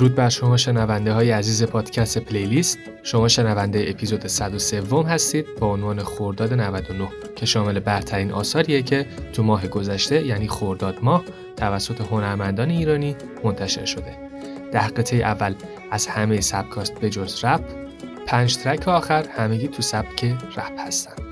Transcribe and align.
درود 0.00 0.14
بر 0.14 0.28
شما 0.28 0.56
شنونده 0.56 1.12
های 1.12 1.30
عزیز 1.30 1.62
پادکست 1.62 2.18
پلیلیست. 2.18 2.78
شما 3.02 3.28
شنونده 3.28 3.84
اپیزود 3.88 4.26
103 4.26 4.82
هستید 5.06 5.46
با 5.60 5.66
عنوان 5.66 6.02
خورداد 6.02 6.54
99 6.54 7.08
که 7.36 7.46
شامل 7.46 7.80
برترین 7.80 8.32
آثاریه 8.32 8.82
که 8.82 9.06
تو 9.32 9.42
ماه 9.42 9.66
گذشته 9.66 10.26
یعنی 10.26 10.48
خورداد 10.48 10.98
ماه 11.02 11.24
توسط 11.56 12.00
هنرمندان 12.00 12.70
ایرانی 12.70 13.16
منتشر 13.44 13.84
شده. 13.84 14.16
ده 14.72 14.86
قطعه 14.86 15.20
اول 15.20 15.54
از 15.90 16.06
همه 16.06 16.40
سبکاست 16.40 17.00
به 17.00 17.10
جز 17.10 17.44
رپ. 17.44 17.60
پنج 18.26 18.56
ترک 18.56 18.88
آخر 18.88 19.26
همگی 19.36 19.68
تو 19.68 19.82
سبک 19.82 20.24
رپ 20.56 20.72
هستن. 20.78 21.29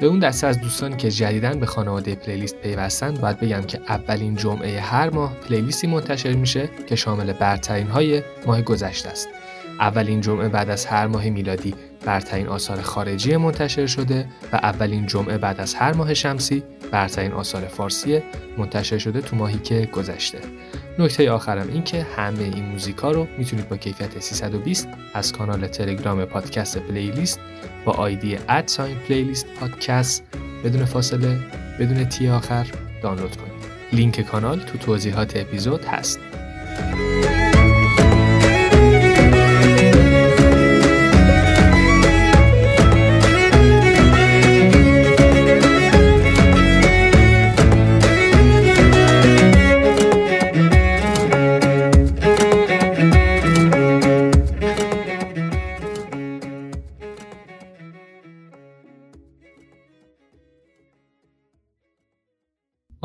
به 0.00 0.06
اون 0.06 0.18
دسته 0.18 0.46
از 0.46 0.60
دوستانی 0.60 0.96
که 0.96 1.10
جدیدن 1.10 1.60
به 1.60 1.66
خانواده 1.66 2.14
پلیلیست 2.14 2.56
پیوستن 2.56 3.14
باید 3.14 3.40
بگم 3.40 3.62
که 3.62 3.80
اولین 3.88 4.36
جمعه 4.36 4.80
هر 4.80 5.10
ماه 5.10 5.34
پلیلیستی 5.34 5.86
منتشر 5.86 6.32
میشه 6.32 6.68
که 6.86 6.96
شامل 6.96 7.32
برترین 7.32 7.86
های 7.86 8.22
ماه 8.46 8.62
گذشته 8.62 9.08
است. 9.08 9.28
اولین 9.80 10.20
جمعه 10.20 10.48
بعد 10.48 10.70
از 10.70 10.86
هر 10.86 11.06
ماه 11.06 11.30
میلادی 11.30 11.74
برترین 12.06 12.46
آثار 12.46 12.80
خارجی 12.82 13.36
منتشر 13.36 13.86
شده 13.86 14.28
و 14.52 14.56
اولین 14.56 15.06
جمعه 15.06 15.38
بعد 15.38 15.60
از 15.60 15.74
هر 15.74 15.92
ماه 15.92 16.14
شمسی 16.14 16.62
برترین 16.92 17.32
آثار 17.32 17.62
فارسی 17.62 18.22
منتشر 18.58 18.98
شده 18.98 19.20
تو 19.20 19.36
ماهی 19.36 19.58
که 19.58 19.88
گذشته. 19.92 20.38
نکته 20.98 21.30
آخرم 21.30 21.68
این 21.68 21.84
که 21.84 22.06
همه 22.16 22.42
این 22.42 22.64
موزیکا 22.64 23.10
رو 23.10 23.26
می‌تونید 23.38 23.68
با 23.68 23.76
کیفیت 23.76 24.20
320 24.20 24.88
از 25.14 25.32
کانال 25.32 25.66
تلگرام 25.66 26.24
پادکست 26.24 26.78
پلیلیست 26.78 27.40
با 27.84 27.92
آیدی 27.92 28.38
ادساین 28.48 28.96
پلیلیست 28.96 29.46
پادکست 29.60 30.24
بدون 30.64 30.84
فاصله 30.84 31.38
بدون 31.80 32.04
تی 32.04 32.28
آخر 32.28 32.66
دانلود 33.02 33.36
کنید. 33.36 33.66
لینک 33.92 34.20
کانال 34.20 34.58
تو 34.58 34.78
توضیحات 34.78 35.36
اپیزود 35.36 35.84
هست. 35.84 36.20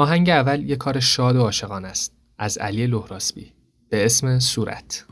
آهنگ 0.02 0.30
اول 0.30 0.70
یه 0.70 0.76
کار 0.76 1.00
شاد 1.00 1.36
و 1.36 1.42
عاشقانه 1.42 1.88
است 1.88 2.14
از 2.38 2.58
علی 2.58 2.88
لهراسبی 2.88 3.52
به 3.90 4.06
اسم 4.06 4.40
صورت 4.40 5.06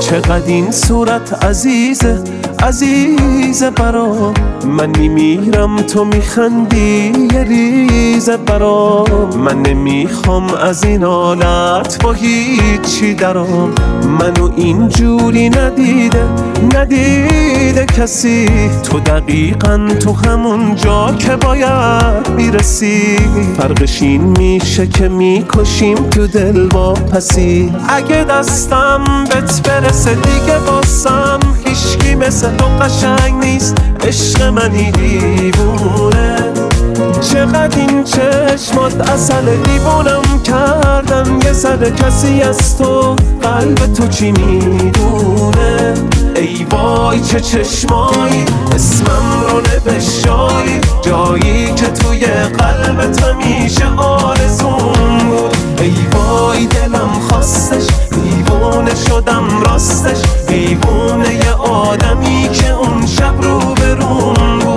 چقدر 0.00 0.46
این 0.46 0.70
صورت 0.70 1.44
عزیزه 1.44 2.24
عزیزه 2.62 3.70
برام 3.70 4.34
من 4.66 4.90
نمیرم 4.90 5.76
تو 5.76 6.04
میخندی 6.04 7.12
یه 7.32 7.44
ریزه 7.44 8.36
برام 8.36 9.36
من 9.36 9.62
نمی‌خوام 9.62 10.54
از 10.54 10.84
این 10.84 11.02
حالت 11.02 12.02
با 12.02 12.12
هیچی 12.12 13.14
درام 13.14 13.74
منو 14.20 14.50
اینجوری 14.56 15.50
ندیده 15.50 16.24
ندیده 16.74 17.86
کسی. 17.86 18.48
تو 18.82 19.00
دقیقا 19.00 19.88
تو 20.00 20.12
همون 20.12 20.74
جا 20.76 21.14
که 21.18 21.36
باید 21.36 22.28
می‌رسی. 22.36 23.16
فرقش 23.56 24.02
این 24.02 24.22
میشه 24.22 24.86
که 24.86 25.08
می‌کشیم 25.08 25.96
تو 25.96 26.26
دل 26.26 26.68
با 26.68 26.92
پسی. 26.92 27.72
اگه 27.88 28.24
دستم 28.24 29.04
بهت 29.30 29.68
برسه 29.68 30.14
دیگه 30.14 30.58
باسم 30.66 31.38
هیشکی 32.08 32.14
مثل 32.14 32.56
تو 32.56 32.64
قشنگ 32.64 33.44
نیست. 33.44 33.76
عشق 34.06 34.42
منی 34.42 34.90
دیوونه. 34.90 36.52
چقدر 37.20 37.78
این 37.78 38.04
چشمات 38.04 39.10
اصل 39.10 39.56
دیوونم 39.56 40.42
کردن. 40.44 41.38
یه 41.44 41.52
سر 41.52 41.90
کسی 41.90 42.42
از 42.42 42.78
تو 42.78 43.16
قلب 43.42 43.92
تو 43.94 44.08
چی 44.08 44.32
می‌دونه؟ 44.32 45.94
ای 46.38 46.66
وای 46.70 47.20
چه 47.20 47.40
چشمایی 47.40 48.44
اسمم 48.74 49.42
رو 49.48 49.60
نوشایی 49.60 50.80
جایی 51.02 51.74
که 51.74 51.86
توی 51.86 52.26
قلبت 52.26 53.22
همیشه 53.22 53.86
آرزون 53.96 55.18
بود. 55.28 55.56
ای 55.80 55.94
وای 56.12 56.66
دلم 56.66 57.10
خواستش 57.28 57.86
دیوونه 58.10 58.94
شدم 58.94 59.62
راستش. 59.62 60.18
دیوونه 60.48 61.34
یه 61.34 61.52
آدمی 61.52 62.48
که 62.52 62.72
اون 62.72 63.06
شب 63.06 63.42
رو 63.42 63.58
برون 63.58 64.67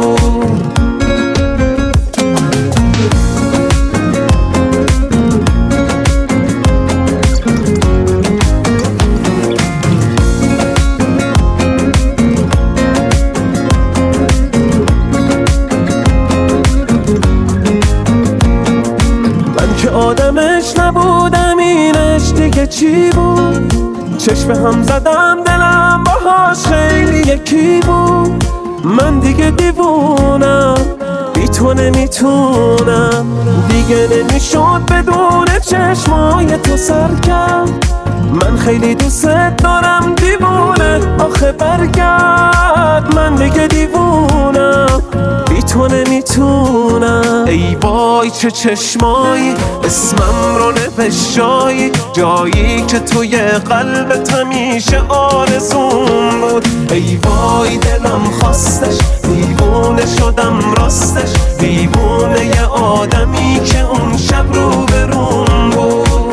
دیگه 22.51 22.67
چی 22.67 23.09
بود؟ 23.09 23.73
چشم 24.17 24.51
هم 24.51 24.83
زدم 24.83 25.37
دلم 25.45 26.03
باهاش 26.05 26.65
خیلی 26.65 27.17
یکی 27.17 27.79
بود. 27.79 28.43
من 28.83 29.19
دیگه 29.19 29.51
دیوونم 29.51 30.75
بی 31.33 31.47
تو 31.47 31.73
نمی‌تونم. 31.73 33.25
دیگه 33.69 34.07
نمی‌شد 34.11 34.81
بدون 34.91 35.47
چشمای 35.69 36.57
تو 36.57 36.77
سرکم. 36.77 37.65
من 38.33 38.57
خیلی 38.57 38.95
دوست 38.95 39.25
دارم 39.57 40.15
دیوونه 40.15 40.99
آخه 41.19 41.51
برگرد. 41.51 43.15
من 43.15 43.35
دیگه 43.35 43.67
دیوونم. 43.67 45.01
تو 45.71 45.87
نمی‌تونم. 45.87 47.45
ای 47.47 47.75
وای 47.75 48.31
چه 48.31 48.51
چشمایی 48.51 49.53
اسمم 49.83 50.55
رو 50.57 50.71
نوشایی 50.71 51.91
جایی 52.13 52.85
که 52.85 52.99
توی 52.99 53.37
قلبت 53.41 54.33
همیشه 54.33 55.01
آرزون 55.09 56.41
بود. 56.41 56.67
ای 56.91 57.19
وای 57.23 57.77
دلم 57.77 58.21
خواستش 58.41 58.97
دیوونه 59.23 60.05
شدم 60.19 60.73
راستش. 60.77 61.29
دیوونه 61.59 62.45
یه 62.45 62.65
آدمی 62.65 63.59
که 63.65 63.81
اون 63.81 64.17
شب 64.17 64.53
رو 64.53 64.85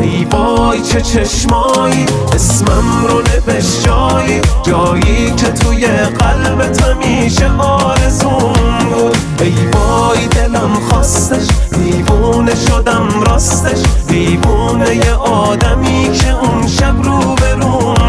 ای 0.01 0.25
وای 0.25 0.83
چه 0.83 1.01
چشمایی؟ 1.01 2.07
اسمم 2.35 3.07
رو 3.09 3.23
نوشایی 3.23 4.41
جایی 4.63 5.31
که 5.37 5.47
توی 5.47 5.87
قلبت 5.87 6.83
همیشه 6.83 7.51
آرزون 7.59 8.79
بود. 8.93 9.17
ای 9.41 9.55
وای 9.67 10.27
دلم 10.27 10.75
خواستش 10.75 11.47
دیوونه 11.73 12.55
شدم 12.55 13.09
راستش. 13.27 13.79
دیوونه 14.09 14.97
یه 14.97 15.13
آدمی 15.15 16.13
که 16.13 16.33
اون 16.33 16.67
شب 16.67 17.03
رو 17.03 17.35
برون 17.35 18.08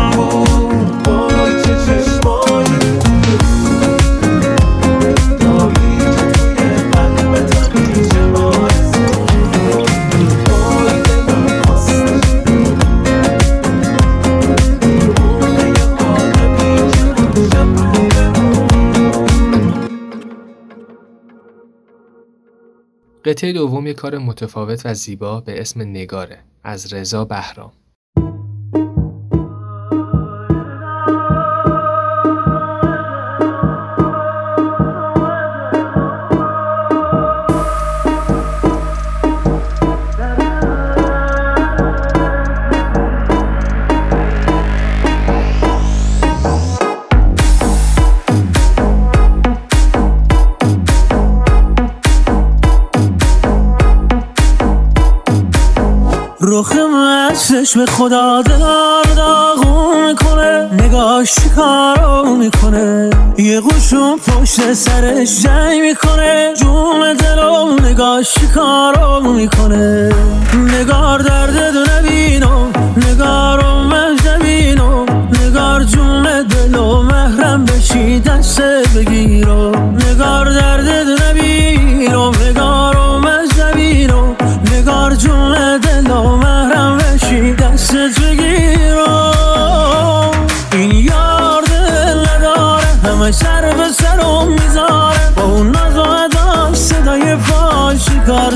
قطعه 23.25 23.53
دوم 23.53 23.87
یک 23.87 23.95
کار 23.95 24.17
متفاوت 24.17 24.81
و 24.85 24.93
زیبا 24.93 25.41
به 25.41 25.61
اسم 25.61 25.81
نگاره 25.81 26.39
از 26.63 26.93
رضا 26.93 27.25
بهرام. 27.25 27.71
به 57.59 57.85
خدا 57.85 58.41
دلار 58.41 59.03
داغو 59.15 59.93
می‌کنه 60.07 60.69
نگاش 60.71 61.35
کارو 61.55 62.35
می‌کنه. 62.35 63.09
یه 63.37 63.61
قشون 63.61 64.17
پشت 64.17 64.73
سرش 64.73 65.43
جنگ 65.43 65.81
می‌کنه 65.81 66.53
جون 66.59 67.13
دلو 67.13 67.75
نگاش 67.89 68.35
کارو 68.55 69.33
می‌کنه. 69.33 70.09
نگار 70.55 71.19
درد 71.19 71.73
دو 71.73 71.79
نبینو 71.79 72.67
نگارو 72.97 73.83
مجدبینو 73.83 75.05
نگار 75.43 75.83
جون 75.83 76.43
دلو 76.43 77.01
محرم 77.01 77.65
بشی 77.65 78.19
دست 78.19 78.61
بگیرو. 78.95 79.71
نگار 79.75 80.45
درد 80.45 81.05
دو 81.05 81.19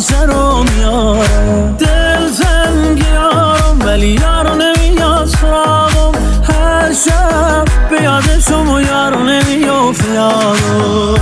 کار 0.03 0.27
سرم 0.27 0.65
میاره. 0.77 1.75
دل 1.79 2.29
تنگیارم 2.29 3.79
ولی 3.85 4.07
یارو 4.07 4.55
نمیاد 4.55 5.27
سراغم. 5.27 6.11
هر 6.43 6.93
شب 6.93 7.65
به 7.89 8.03
یادشم 8.03 8.81
یارو 8.81 9.19
یارو 10.13 11.17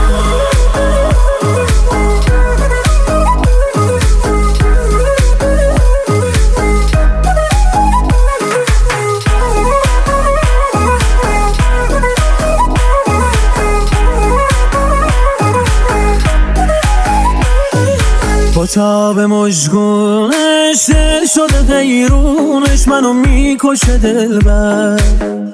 با 18.72 18.76
تاب 18.76 19.20
مجگونش 19.20 20.90
دل 20.90 21.26
شده 21.26 21.62
غیرونش 21.68 22.88
منو 22.88 23.14
می‌کشه 23.14 23.98
دل 23.98 24.40
بر 24.40 25.00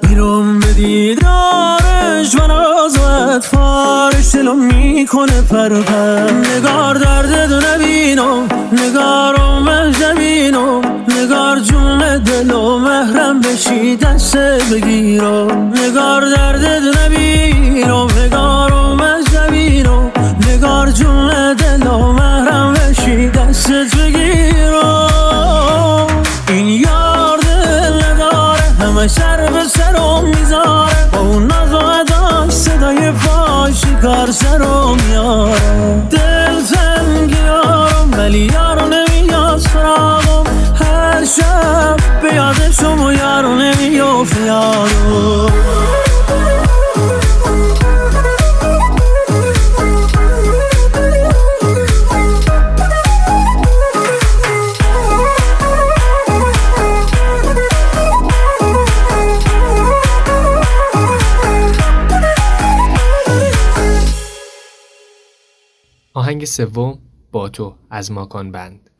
بیرون 0.02 0.60
به 0.60 0.72
دیدارش 0.72 2.34
من 2.34 2.50
از 2.50 2.98
و 2.98 3.02
اطفارش 3.02 4.34
دلو 4.34 4.54
می‌کنه 4.54 5.42
پر 5.42 5.68
پر 5.68 6.30
نگار 6.30 6.94
درد 6.94 7.48
دو 7.48 7.60
نبینم 7.60 8.48
نگارو 8.72 9.60
مهجبینم 9.60 10.82
نگار 11.08 11.58
جون 11.58 12.18
دلو 12.18 12.78
محرم 12.78 13.40
بشی 13.40 13.96
دست 13.96 14.36
بگیرم 14.36 15.72
نگار 15.74 16.24
درد 16.36 16.82
دو 16.82 16.92
نبینم 17.00 18.06
نگارو 18.24 18.94
مهجبینم 18.94 20.10
نگار 20.48 20.90
جون 20.90 21.54
دلو 21.54 22.12
محرم 22.12 22.27
دستت 23.58 23.96
بگیرم 23.96 26.06
این 26.48 26.68
یار 26.68 27.38
دل 27.38 28.04
نداره 28.04 28.62
همه 28.80 29.08
سر 29.08 29.36
به 29.36 29.64
سرم 29.64 30.24
می‌ذاره. 30.24 31.08
با 31.12 31.18
اون 31.18 31.46
ناز 31.46 31.72
و 31.72 31.76
اداش 31.76 32.52
صدای 32.52 33.10
پاش 33.10 33.82
کار 34.02 34.30
سرم 34.30 34.96
میاره. 35.08 35.60
دل 36.10 36.62
تنگیارم 36.74 38.10
ولی 38.18 38.38
یارو 38.38 38.86
نمیاد 38.86 39.58
سراغم. 39.58 40.44
هر 40.80 41.24
شب 41.24 41.96
به 42.22 42.34
یادشم 42.34 43.02
و 43.02 43.12
یارو 43.12 43.54
نمیافت 43.54 44.36
یارو. 44.46 45.50
آهنگ 66.18 66.44
سوم 66.44 66.98
با 67.32 67.48
تو 67.48 67.74
از 67.90 68.12
ماکان 68.12 68.52
بند. 68.52 68.90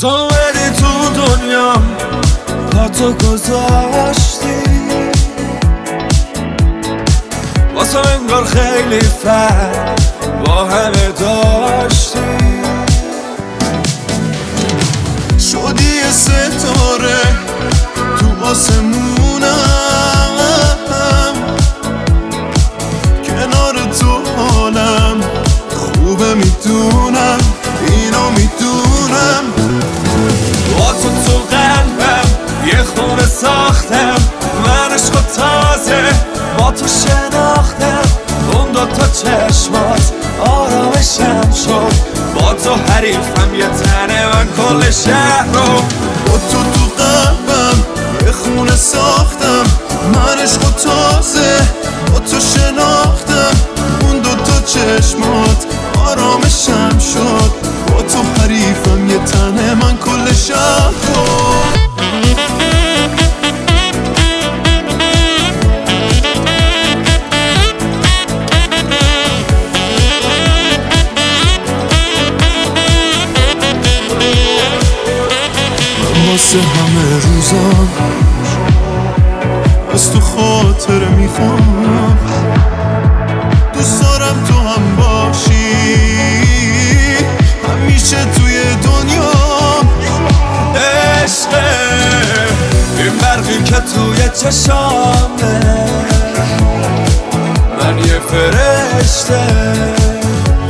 تو 0.00 0.28
تو 0.80 1.10
دنیا 1.14 1.74
با 2.72 2.88
تو 2.88 3.12
گذاشتی. 3.12 4.71
واسه 7.94 8.10
انگار 8.10 8.44
خیلی 8.44 9.00
فرق 9.00 9.98
با 10.46 10.64
همه 10.64 11.08
داشتی. 11.20 12.18
شدی 15.38 16.02
ستاره 16.12 17.22
تو 18.20 18.46
آسمونم. 18.46 19.12
کنار 23.26 23.74
تو 24.00 24.22
حالم 24.36 25.20
خوبه 25.76 26.34
می‌دونم 26.34 27.38
اینو 27.88 28.30
می‌دونم 28.30 29.44
با 30.78 30.92
تو 30.92 31.08
تو 31.26 31.38
قلبم 31.56 32.28
یه 32.66 32.82
خونه 32.82 33.26
ساختم 33.26 34.16
من 34.66 34.94
عشق 34.94 35.26
با 36.62 36.70
تو 36.70 36.86
شناختم 36.86 38.02
اون 38.52 38.72
دو 38.72 38.86
تا 38.86 39.06
چشمات 39.06 40.12
آرامشم 40.46 41.50
شد. 41.50 41.92
با 42.34 42.54
تو 42.54 42.74
حریفم 42.74 43.54
یه 43.54 43.68
تنه 43.68 44.26
من 44.26 44.48
کل 44.56 44.90
شهر 44.90 45.46
رو. 45.52 45.74
با 46.26 46.38
تو 46.50 46.58
تو 46.72 47.02
قلبم 47.02 47.84
یه 48.26 48.32
خونه 48.32 48.76
ساختم. 48.76 49.64
من 50.14 50.42
عشق 50.42 50.68
و 50.68 50.70
تازه 50.70 51.56
با 52.12 52.18
تو 52.18 52.40
شناختم. 52.40 53.56
اون 54.00 54.18
دو 54.18 54.34
تا 54.34 54.60
چشمات 54.66 55.66
آرامشم 56.06 56.98
شد. 56.98 57.52
با 57.88 58.02
تو 58.02 58.42
حریفم 58.42 59.08
یه 59.08 59.18
تنه 59.18 59.74
من 59.74 59.96
کل 59.96 60.34
شهر 60.34 60.81
واسه 76.52 76.68
همه 76.68 77.20
روزا. 77.20 77.88
از 79.94 80.12
تو 80.12 80.20
خاطر 80.20 81.04
می‌خوام. 81.04 82.18
دوست 83.74 84.02
دارم 84.02 84.44
تو 84.48 84.54
هم 84.54 84.96
باشی. 84.96 85.74
همیشه 87.68 88.24
توی 88.24 88.62
دنیا 88.82 89.32
عشق. 90.76 91.48
این 92.98 93.18
برقی 93.18 93.62
که 93.62 93.76
توی 93.76 94.28
چشامه. 94.28 95.60
من 97.80 97.98
یه 97.98 98.20
فرشته. 98.28 99.40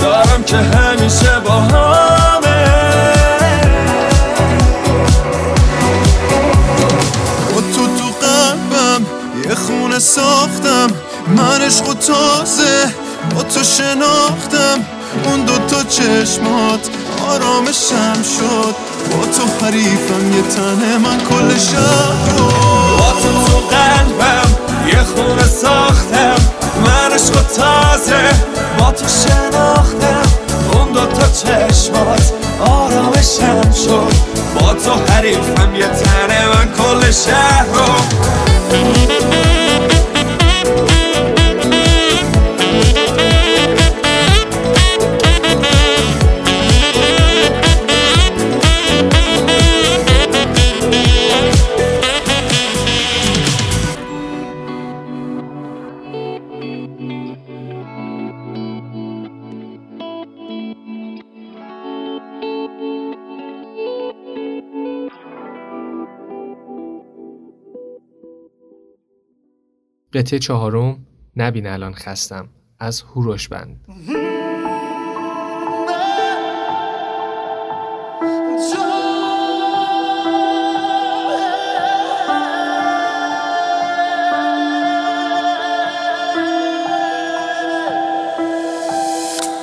دارم 0.01 0.43
که 0.47 0.57
همیشه 0.57 1.41
با 1.45 1.61
همه 1.61 2.12
عشق 11.73 11.88
و 11.88 11.95
تازه. 11.95 12.95
با 13.35 13.43
تو 13.43 13.62
شناختم 13.62 14.87
اون 15.25 15.45
دو 15.45 15.59
تا 15.59 15.83
چشمات. 15.83 16.91
آرامشم 17.29 18.23
شد. 18.23 18.75
با 19.11 19.26
تو 19.26 19.67
حریفم 19.67 20.33
یه 20.33 20.43
تنه 20.43 20.99
من 20.99 21.19
کل 21.19 21.59
شهر 21.59 22.37
رو 22.38 22.45
با 22.99 23.12
تو 23.12 23.45
تو 23.45 23.59
قلبم 23.59 24.57
یه 24.87 25.02
خونه 25.02 25.47
ساختم. 25.47 26.37
من 26.87 27.12
عشق 27.12 27.37
و 27.37 27.43
تازه. 27.43 28.31
با 28.79 28.91
تو 28.91 29.07
شناختم 29.09 30.23
اون 30.73 30.93
دو 30.93 31.07
تا 31.07 31.26
چشمات. 31.26 32.33
آرامشم 32.61 33.73
شد. 33.73 34.12
با 34.55 34.75
شهر 37.12 37.67
رو 37.75 38.51
قطعه 70.14 70.38
چهارم 70.38 70.97
نبین 71.37 71.66
الان 71.66 71.95
خستم. 71.95 72.49
از 72.78 73.02
هوروش 73.02 73.49
بند. 73.49 73.81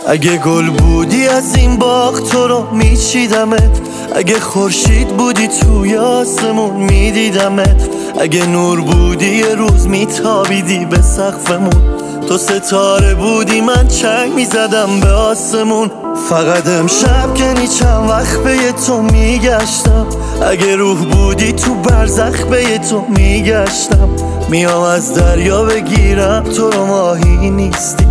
اگه 0.08 0.38
گل 0.38 0.70
بودی 0.70 1.28
از 1.28 1.56
این 1.56 1.78
باغ 1.78 2.30
تو 2.30 2.48
رو 2.48 2.76
میچیدمت. 2.76 3.82
اگه 4.16 4.40
خورشید 4.40 5.08
بودی 5.08 5.48
توی 5.48 5.96
آسمون 5.96 6.76
میدیدمت. 6.76 7.99
اگه 8.20 8.46
نور 8.46 8.82
بودی 8.82 9.36
یه 9.36 9.56
روز 9.56 9.88
میتابیدی 9.88 10.86
به 10.86 11.02
سقفمون. 11.02 12.00
تو 12.28 12.38
ستاره 12.38 13.16
بودی 13.16 13.62
من 13.62 13.88
چنگ 13.88 14.34
می‌زدم 14.34 15.00
به 15.00 15.12
آسمون. 15.12 15.92
فقط 16.30 16.68
امشب 16.68 17.34
که 17.34 17.54
چند 17.80 18.10
وقت 18.10 18.38
به 18.44 18.72
تو 18.88 19.02
میگشتم. 19.02 20.08
اگه 20.46 20.76
روح 20.76 20.98
بودی 20.98 21.54
تو 21.54 21.76
برزخ 21.76 22.44
به 22.44 22.78
تو 22.78 23.06
میگشتم. 23.10 24.10
میام 24.50 24.82
از 24.82 25.14
دریا 25.14 25.64
بگیرم 25.64 26.44
تو 26.44 26.70
رو 26.70 26.86
ماهی 26.86 27.50
نیستی. 27.50 28.06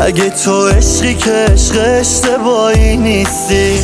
اگه 0.00 0.30
تو 0.30 0.68
عشقی 0.68 1.14
که 1.14 1.30
عشق 1.30 1.74
اشتباهی 1.84 2.96
نیستی. 2.96 3.78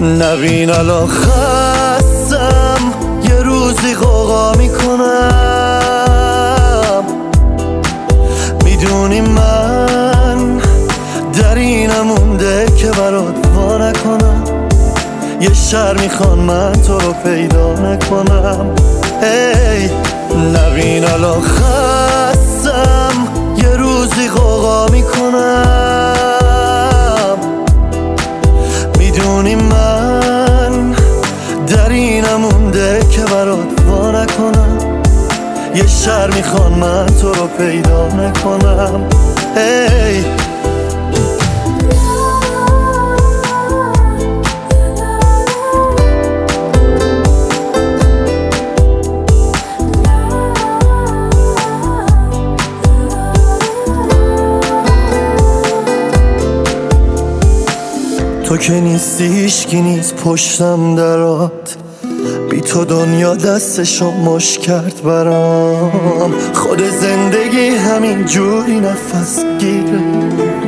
نبین 0.00 0.70
الان 0.70 1.06
خستم 1.06 2.80
یه 3.24 3.42
روزی 3.42 3.94
قوقا 4.28 4.52
می‌کنم. 4.52 5.04
می‌دونی 8.64 9.20
من 9.20 10.60
در 11.32 11.54
اینم 11.54 12.06
مونده 12.06 12.66
که 12.76 12.90
برات 12.90 13.46
وا 13.56 13.78
نکنم. 13.78 14.44
یه 15.40 15.54
شر 15.54 16.00
می‌خوان 16.00 16.38
من 16.38 16.72
تو 16.72 16.98
رو 16.98 17.12
پیدا 17.12 17.72
نکنم. 17.72 18.74
هی 19.22 19.90
نبین 20.54 21.04
الان 21.04 21.40
خستم. 21.42 23.28
یه 23.56 23.76
روزی 23.76 24.28
قوقا 24.28 24.86
می‌کنم. 24.86 26.18
می‌دونی 28.98 29.54
من 29.54 30.94
در 31.66 31.88
اینم 31.88 32.36
مونده 32.40 33.00
که 33.10 33.20
برات 33.20 33.77
نکنم. 34.38 35.02
یه 35.74 35.86
شر 35.86 36.30
می‌خوان 36.30 36.72
من 36.72 37.06
تو 37.06 37.32
رو 37.32 37.46
پیدا 37.46 38.08
نکنم. 38.08 39.08
هی 39.56 40.24
تو 58.44 58.56
که 58.56 58.72
نیستی 58.72 59.24
هیچکی 59.24 59.80
نیست 59.80 60.14
پشتم 60.14 60.94
درات. 60.94 61.76
بی 62.58 62.64
تو 62.64 62.84
دنیا 62.84 63.34
دستشو 63.34 64.10
مش 64.10 64.58
کرد 64.58 65.02
برام. 65.04 66.32
خود 66.54 66.82
زندگی 67.00 67.68
همین 67.68 68.24
جوری 68.24 68.80
نفس 68.80 69.44
گیره 69.58 70.00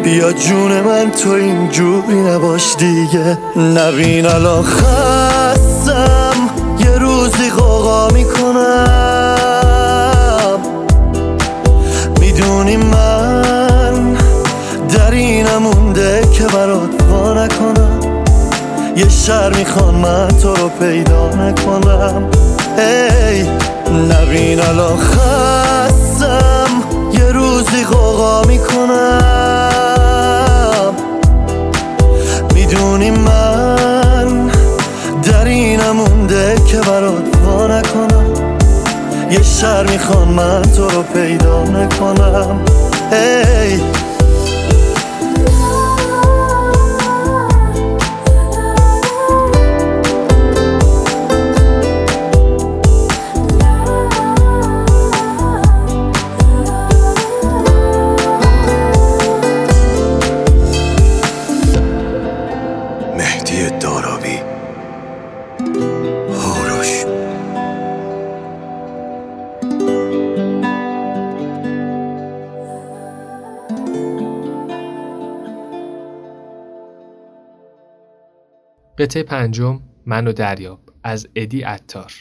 بیا 0.04 0.32
جون 0.32 0.80
من 0.80 1.10
تو 1.10 1.30
این 1.30 1.68
جوری 1.68 2.14
نباش 2.14 2.76
دیگه. 2.78 3.38
نبین 3.56 4.26
الان 4.26 4.62
خستم 4.62 6.50
یه 6.80 6.98
روزی 6.98 7.50
قوقا 7.56 8.08
می‌کنم. 8.08 9.38
می‌دونی 12.20 12.76
من 12.76 14.16
در 14.88 15.10
اینم 15.10 15.62
مونده 15.62 16.22
که 16.32 16.44
برات 16.44 17.02
وا 17.10 17.44
نکنم. 17.44 17.79
یه 19.00 19.08
شر 19.08 19.56
می‌خوان 19.56 19.94
من 19.94 20.28
تو 20.28 20.54
رو 20.54 20.68
پیدا 20.68 21.28
نکنم. 21.28 22.30
هی 22.78 23.48
نبین 24.10 24.60
الان 24.60 24.96
خستم 24.96 26.70
یه 27.12 27.24
روزی 27.24 27.84
قوقا 27.84 28.42
می‌کنم. 28.42 29.20
می‌دونی 32.54 33.10
من 33.10 34.50
در 35.22 35.44
اینم 35.44 35.96
مونده 35.96 36.56
که 36.66 36.76
برات 36.76 37.36
وا 37.46 37.66
نکنم. 37.66 38.32
یه 39.30 39.42
شر 39.42 39.86
می‌خوان 39.86 40.28
من 40.28 40.62
تو 40.62 40.88
رو 40.88 41.02
پیدا 41.02 41.64
نکنم. 41.64 42.60
هی 43.12 43.80
قطعه 79.00 79.22
پنجم 79.22 79.80
من 80.06 80.26
و 80.26 80.32
دریاب 80.32 80.80
از 81.04 81.28
ادی 81.34 81.64
اتار 81.64 82.12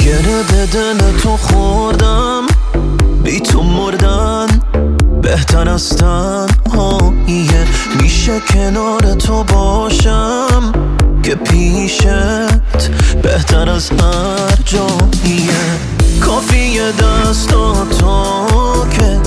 گره 0.00 0.42
بدن 0.42 1.18
تو 1.18 1.36
خوردم 1.36 2.42
بی 3.24 3.40
تو 3.40 3.62
مردن 3.62 4.46
بهتر 5.22 5.68
از 5.68 5.96
تنهاییه 6.92 7.66
میشه 8.02 8.40
کنار 8.40 9.14
تو 9.14 9.44
باشم 9.44 10.72
که 11.22 11.34
پیشت 11.34 12.06
بهتر 13.22 13.70
از 13.70 13.90
هر 13.90 14.58
جاییه. 14.64 15.52
کافیه 16.20 16.92
دستاتو 16.92 18.86
که 18.90 19.20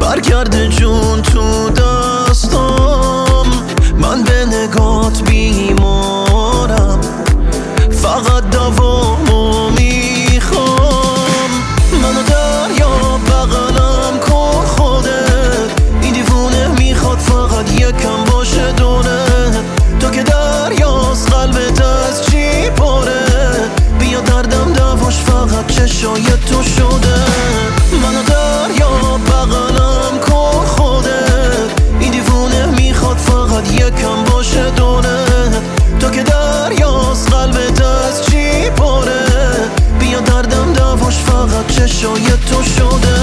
برگرد 0.00 0.66
جون 0.68 1.22
تو 1.22 1.70
دستام. 1.70 3.46
من 3.98 4.22
به 4.22 4.46
نگات 4.46 5.22
بیمارم 5.22 5.79
چشای 25.80 26.22
تو 26.22 26.62
شده. 26.62 27.16
منو 28.02 28.22
دریا 28.22 29.18
بغلم 29.26 30.20
کن 30.28 30.66
خودت. 30.66 31.70
این 32.00 32.10
دیوونه 32.12 32.66
می‌خواد 32.66 33.16
فقط 33.16 33.72
یکم 33.72 34.24
باشه 34.24 34.70
دونه. 34.70 35.24
تو 36.00 36.10
که 36.10 36.22
دریاست 36.22 37.32
قلبت 37.32 37.82
از 37.82 38.26
چی 38.26 38.70
پاره 38.70 39.24
بیا 39.98 40.20
دردم 40.20 40.72
دواش 40.72 41.18
فقط 41.18 41.66
چشای 41.66 42.26
تو 42.50 42.62
شده. 42.62 43.16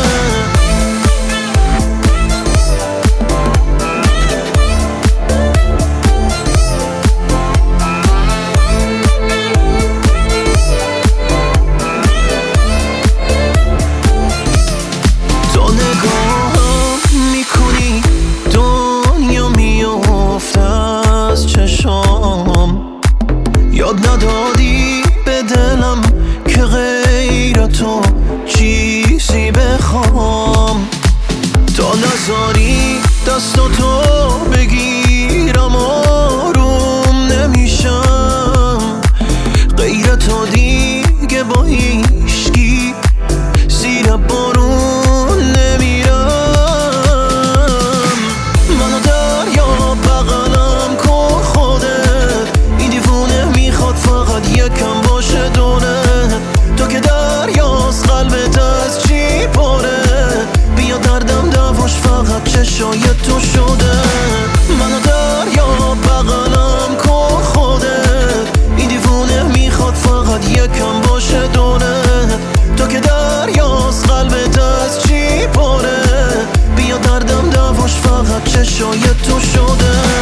دواش 77.87 77.99
فقط 77.99 78.43
چشای 78.43 78.99
تو 78.99 79.39
شده. 79.39 80.16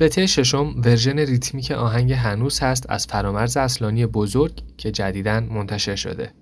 قطعه 0.00 0.26
ششم 0.26 0.74
ورژن 0.84 1.18
ریتمیک 1.18 1.70
آهنگ 1.70 2.12
هنوز 2.12 2.60
هست 2.60 2.86
از 2.88 3.06
فرامرز 3.06 3.56
اصلانی 3.56 4.06
بزرگ 4.06 4.52
که 4.78 4.90
جدیداً 4.90 5.40
منتشر 5.40 5.96
شده. 5.96 6.32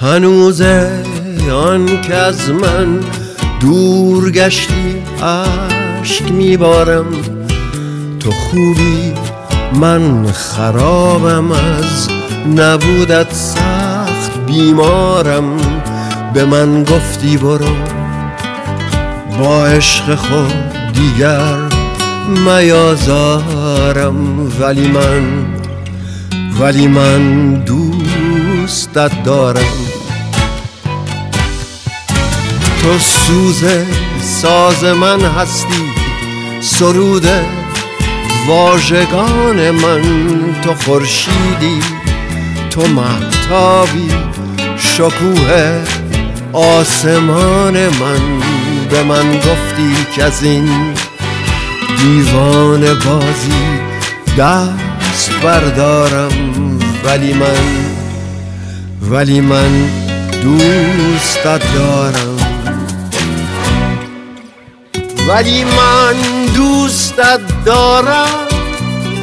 هنوزه 0.00 1.02
آن 1.52 2.02
که 2.02 2.14
از 2.14 2.50
من 2.50 3.00
دور 3.60 4.30
گشتی 4.30 5.02
عشق 6.02 6.30
میبارم. 6.30 7.06
تو 8.20 8.30
خوبی 8.30 9.12
من 9.80 10.26
خرابم 10.32 11.52
از 11.52 12.08
نبودت 12.56 13.32
سخت 13.34 14.46
بیمارم. 14.46 15.56
به 16.34 16.44
من 16.44 16.84
گفتی 16.84 17.36
برو 17.36 17.76
با 19.38 19.66
عشق 19.66 20.14
خود 20.14 20.54
دیگر 20.92 21.56
میازارم. 22.46 24.16
ولی 24.60 24.88
من 24.88 25.46
ولی 26.60 26.86
من 26.86 27.54
دوستت 27.54 29.22
دارم. 29.22 29.74
تو 32.82 32.98
سوز 32.98 33.64
ساز 34.22 34.84
من 34.84 35.20
هستی 35.20 35.90
سرود 36.60 37.26
واژگان 38.46 39.70
من. 39.70 40.02
تو 40.62 40.74
خورشیدی 40.74 41.80
تو 42.70 42.86
محتابی 42.86 44.10
شکوه 44.76 45.84
آسمان 46.52 47.88
من. 47.88 48.40
به 48.90 49.02
من 49.02 49.36
گفتی 49.36 50.06
که 50.16 50.24
از 50.24 50.42
این 50.42 50.68
دیوان 51.98 52.80
بازی 52.80 53.62
دست 54.38 55.32
بردارم. 55.42 56.32
ولی 57.04 57.32
من 57.32 57.92
ولی 59.10 59.40
من 59.40 59.88
دوستت 60.42 61.74
دارم. 61.74 62.31
ولی 65.32 65.64
من 65.64 66.46
دوستت 66.54 67.40
دارم. 67.64 68.28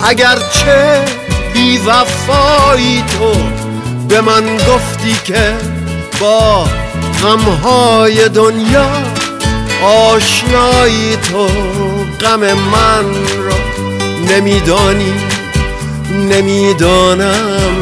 اگرچه 0.04 1.06
بی 1.54 1.78
وفایی 1.78 3.04
تو 3.04 3.34
به 4.08 4.22
من 4.22 4.58
گفتی 4.58 5.15
که 5.24 5.54
با 6.19 6.65
غمهای 7.24 8.30
دنیا 8.30 8.89
آشنایی 9.84 11.17
تو 11.32 11.48
غم 12.22 12.39
من 12.39 13.06
را 13.45 13.58
نمیدانی. 14.30 15.13
نمی‌دانم 16.30 17.82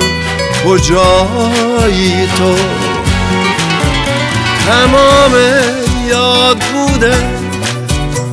کجایی 0.65 2.27
تو. 2.37 2.55
تمام 4.67 5.33
یاد 6.09 6.57
بوده 6.57 7.36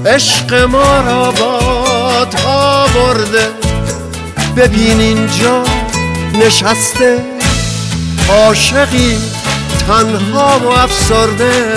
عشق 0.07 0.55
ما 0.55 1.01
را 1.01 1.31
بادها 1.31 2.87
برده. 2.95 3.49
ببین 4.57 5.01
اینجا 5.01 5.65
نشسته 6.35 7.19
عاشقی 8.29 9.19
تنها 9.89 10.59
و 10.59 10.69
افسرده. 10.69 11.75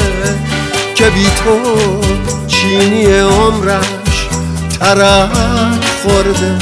که 0.96 1.10
بی 1.10 1.26
تو 1.26 1.78
چینی 2.48 3.06
عمرش 3.06 4.28
ترک 4.80 5.30
خورده. 6.04 6.58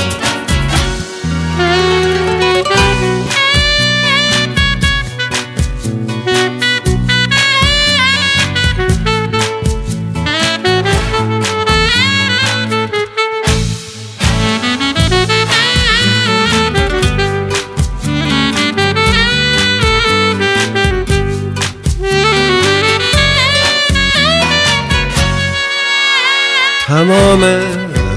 تمام 27.35 27.61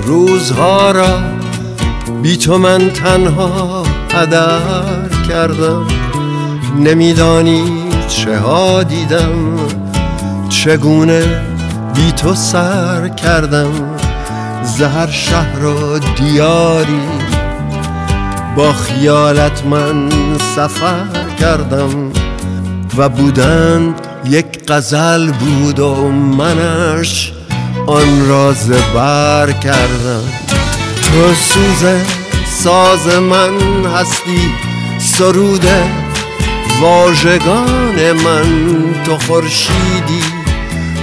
روزها 0.04 0.90
را 0.90 1.18
بی 2.22 2.36
تو 2.36 2.58
من 2.58 2.90
تنها 2.90 3.82
هدر 4.14 5.08
کردم. 5.28 5.86
نمیدانی 6.78 7.62
چه 8.08 8.38
ها 8.38 8.82
دیدم 8.82 9.56
چگونه 10.48 11.42
بی 11.94 12.12
تو 12.12 12.34
سر 12.34 13.08
کردم. 13.08 13.70
زهر 14.62 15.10
شهر 15.10 15.64
و 15.64 15.98
دیاری 15.98 17.00
با 18.56 18.72
خیالت 18.72 19.66
من 19.66 20.08
سفر 20.56 21.04
کردم 21.40 22.12
و 22.96 23.08
بودن 23.08 23.94
یک 24.24 24.46
غزل 24.68 25.30
بود 25.30 25.78
و 25.78 26.08
منش 26.10 27.37
آن 27.88 28.28
را 28.28 28.52
زبر 28.52 29.52
کردم. 29.52 30.22
تو 31.02 31.34
سوز 31.34 31.84
ساز 32.64 33.06
من 33.06 33.52
هستی 33.96 34.54
سروده 34.98 35.82
واژگان 36.80 38.12
من. 38.12 38.74
تو 39.04 39.18
خورشیدی 39.18 40.22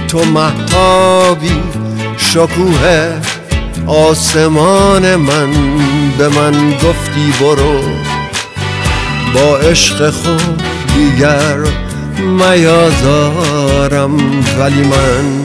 تو 0.08 0.24
محتابی 0.24 1.62
شکوه 2.16 3.20
آسمان 3.86 5.16
من. 5.16 5.50
به 6.18 6.28
من 6.28 6.70
گفتی 6.70 7.32
برو 7.40 7.80
با 9.34 9.56
عشق 9.56 10.10
خود 10.10 10.62
دیگر 10.94 11.58
میازارم. 12.38 14.14
ولی 14.58 14.82
من 14.82 15.35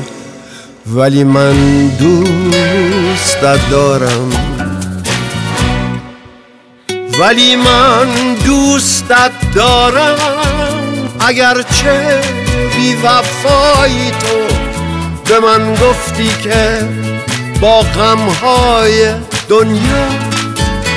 ولی 0.96 1.24
من 1.24 1.88
دوستت 1.88 3.70
دارم. 3.72 4.32
ولی 7.20 7.56
من 7.56 8.34
دوستت 8.46 9.32
دارم. 9.56 10.18
اگرچه 11.20 12.22
بی 12.78 12.96
وفایی 12.96 14.12
تو 14.12 14.56
به 15.26 15.40
من 15.40 15.76
گفتی 15.76 16.30
که 16.44 16.90
با 17.62 17.82
غمهای 17.82 19.14
دنیا 19.50 20.08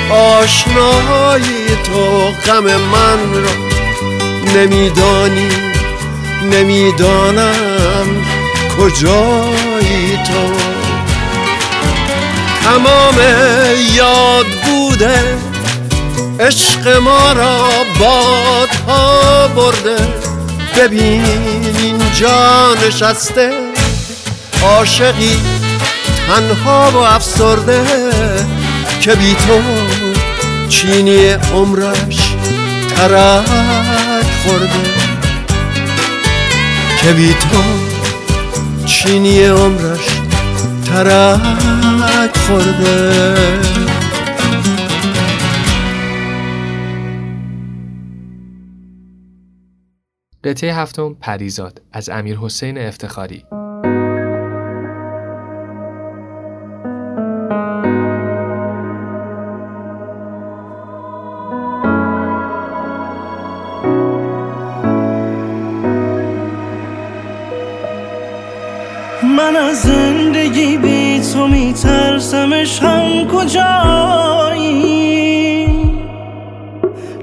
آشنایی 0.09 1.67
تو 1.83 2.31
غم 2.51 2.63
من 2.63 3.33
را 3.33 3.51
نمیدانی 4.55 5.49
نمی‌دانم 6.51 8.07
کجایی 8.79 9.74
تو. 9.97 10.53
تمام 12.63 13.15
یاد 13.93 14.45
بوده 14.65 15.37
عشق 16.39 16.87
ما 16.87 17.31
را 17.33 17.69
بادها 17.99 19.47
برده. 19.47 19.97
ببین 20.77 21.25
اینجا 21.77 22.73
نشسته 22.87 23.51
عاشقی 24.63 25.39
تنها 26.27 26.91
و 26.91 26.97
افسرده. 26.97 27.81
که 29.01 29.15
بی 29.15 29.35
تو 29.35 29.61
چینی 30.69 31.29
عمرش 31.29 32.35
ترک 32.95 34.25
خورده. 34.43 34.69
که 37.01 37.11
بی 37.11 37.33
تو 37.33 37.84
چینی 38.85 39.43
عمرش 39.43 40.19
ترک 40.85 42.37
خورده. 42.37 43.13
قطعه 50.43 50.75
هفتم 50.75 51.13
پریزاد 51.13 51.81
از 51.91 52.09
امیر 52.09 52.37
حسین 52.37 52.77
افتخاری. 52.77 53.45
هم 72.65 73.27
کجایی؟ 73.27 74.75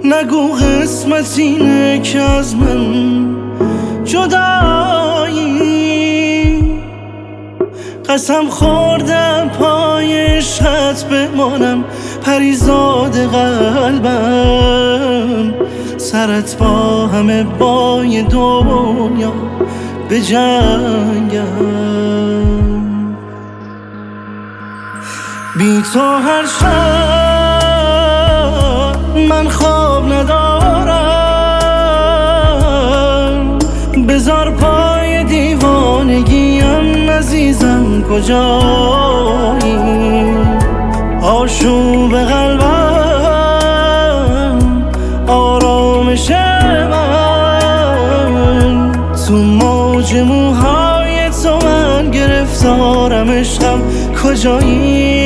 نگو 0.05 0.53
قسمت 0.53 1.35
اینه 1.39 2.01
که 2.01 2.21
از 2.21 2.57
من 2.57 3.37
جدایی. 4.05 5.53
قسم 8.09 8.49
خوردم 8.49 9.51
پای 9.59 10.43
شط 10.43 11.05
بمانم 11.05 11.85
پریزاد 12.23 13.17
قلبم. 13.17 14.73
سرت 15.97 16.57
با 16.59 17.07
همه 17.07 17.43
بای 17.43 18.23
دنیا 18.23 19.33
به 20.09 20.21
جنگم. 20.21 22.02
بی 25.63 25.83
تو 25.93 26.01
هر 26.01 26.47
شب 26.47 26.67
من 29.29 29.49
خواب 29.49 30.13
ندارم. 30.13 31.09
بزار 34.09 34.51
پای 34.51 35.25
دیوانگیم 35.25 37.11
عزیزم 37.11 38.03
کجایی؟ 38.03 39.77
آشوب 41.23 42.17
قلبم 42.17 43.39
آرامش 45.27 46.31
من. 46.91 48.93
تو 49.27 49.35
موج 49.35 50.15
موهای 50.15 51.31
تو 51.43 51.59
من 51.67 52.11
گرفتارم 52.11 53.31
عشقم 53.31 53.81
کجایی؟ 54.23 55.22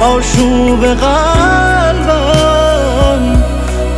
آشوب 0.00 0.86
قلبم 0.86 2.16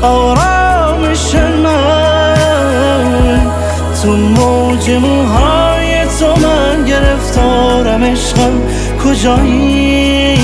آرامش 0.02 1.34
من 1.34 3.50
تو 4.02 4.08
موج 4.08 4.90
موهای 4.90 6.06
تو 6.18 6.26
من 6.26 6.84
گرفتارم 6.84 8.04
عشقم 8.04 8.62
کجایی؟ 9.04 10.38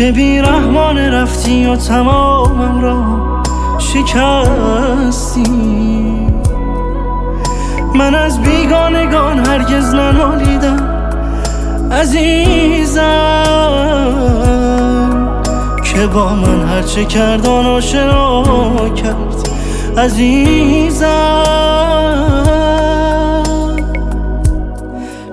چه 0.00 0.12
بی 0.12 0.38
رحمان 0.38 0.98
رفتی 0.98 1.66
و 1.66 1.76
تمامم 1.76 2.80
را 2.80 3.02
شکستی. 3.78 5.36
من 7.94 8.14
از 8.14 8.42
بیگانگان 8.42 9.46
هرگز 9.46 9.94
ننالیدم 9.94 11.10
عزیزم 11.92 13.02
که 15.84 16.06
با 16.06 16.34
من 16.34 16.68
هرچه 16.68 17.04
کردان 17.04 17.66
آشنا 17.66 18.88
کرد 18.88 19.48
عزیزم. 19.98 21.44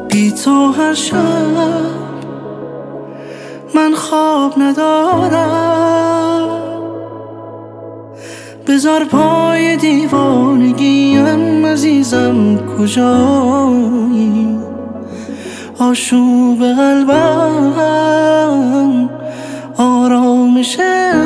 بی 0.10 0.32
تو 0.32 0.72
هر 0.72 0.94
شب 0.94 1.97
من 3.78 3.96
خواب 3.96 4.60
ندارم. 4.60 6.50
بزار 8.68 9.04
پای 9.04 9.78
دیوانگیم 9.78 11.66
عزیزم 11.66 12.58
کجایی؟ 12.58 14.58
آشوب 15.80 16.64
قلبم 16.64 17.74
آرامش 19.78 20.80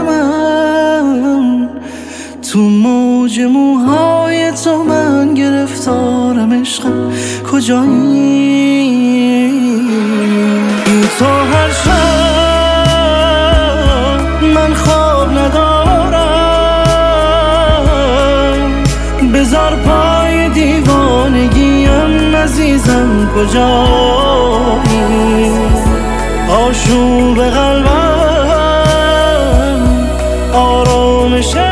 من. 0.07 1.69
تو 2.51 2.59
موج 2.59 3.39
موهای 3.39 4.51
تو 4.51 4.83
من 4.83 5.33
گرفتارم 5.33 6.53
عشقم 6.53 7.11
کجایی؟ 7.51 8.71
تو 11.21 11.27
هر 11.27 11.71
شب 11.71 11.91
من 14.55 14.73
خواب 14.73 15.29
ندارم. 15.31 15.91
بزار 19.33 19.75
پای 19.75 20.49
دیوانگیم 20.49 22.35
عزیزم 22.35 23.29
کجایی؟ 23.35 24.31
آشوب 26.49 27.43
قلبم 27.43 28.71
آرامشم 30.53 31.70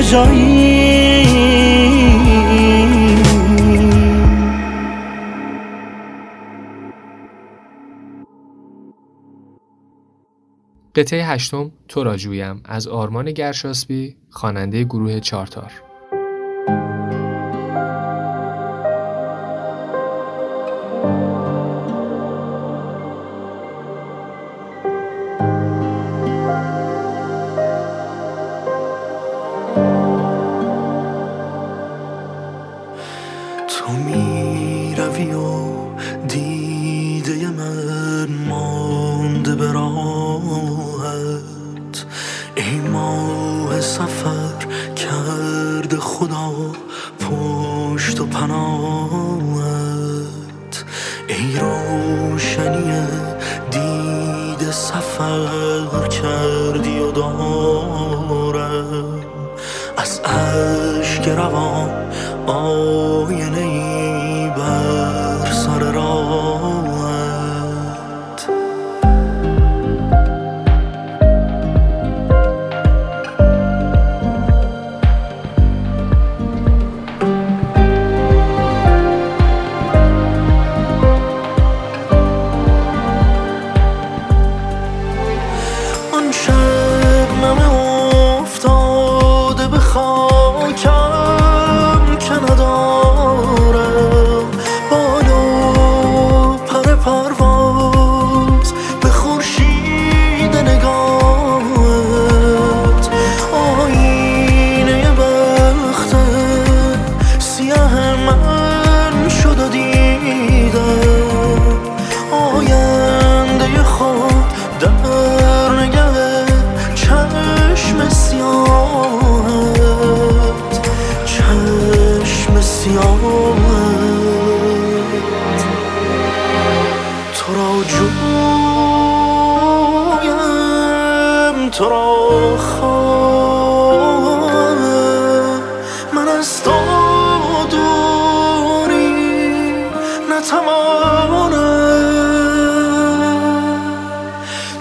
کجایی؟ 0.00 1.24
قطعه 10.94 11.24
هشتم 11.24 11.70
تو 11.88 12.04
را 12.04 12.16
جویم. 12.16 12.62
از 12.64 12.88
آرمان 12.88 13.32
گرشاسبی 13.32 14.16
خواننده 14.30 14.84
گروه 14.84 15.20
چارتار 15.20 15.72
تو 33.90 33.96
می 33.96 34.94
و 34.94 35.59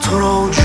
throat 0.10 0.59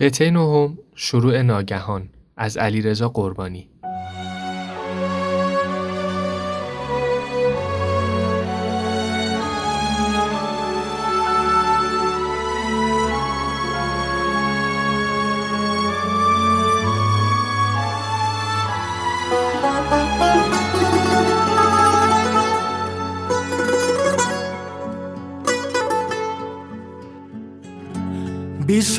قطعه 0.00 0.30
نهم 0.30 0.78
شروع 0.94 1.42
ناگهان 1.42 2.08
از 2.36 2.56
علیرضا 2.56 3.08
قربانی. 3.08 3.69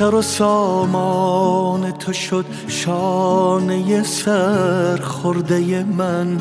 سر 0.01 0.15
و 0.15 0.21
سامان 0.21 1.91
تو 1.91 2.13
شد 2.13 2.45
شانه 2.67 4.03
سر 4.03 4.97
خورده 4.97 5.83
من. 5.83 6.37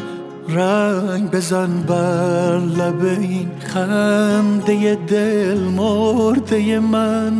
رنگ 0.49 1.31
بزن 1.31 1.83
بر 1.83 2.59
لب 2.59 3.05
این 3.05 3.51
خنده 3.67 4.95
دل 4.95 5.59
مرده 5.59 6.79
من. 6.79 7.33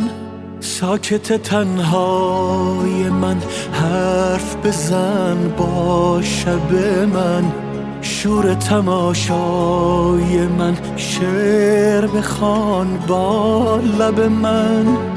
ساکت 0.59 1.33
تنهای 1.33 3.09
من 3.09 3.37
حرف 3.71 4.55
بزن 4.55 5.37
با 5.57 6.19
شب 6.21 6.73
من. 7.13 7.43
شور 8.01 8.53
تماشای 8.53 10.47
من 10.47 10.77
شعر 10.95 12.07
بخوان 12.07 12.99
با 13.07 13.79
لب 13.99 14.19
من. 14.19 15.10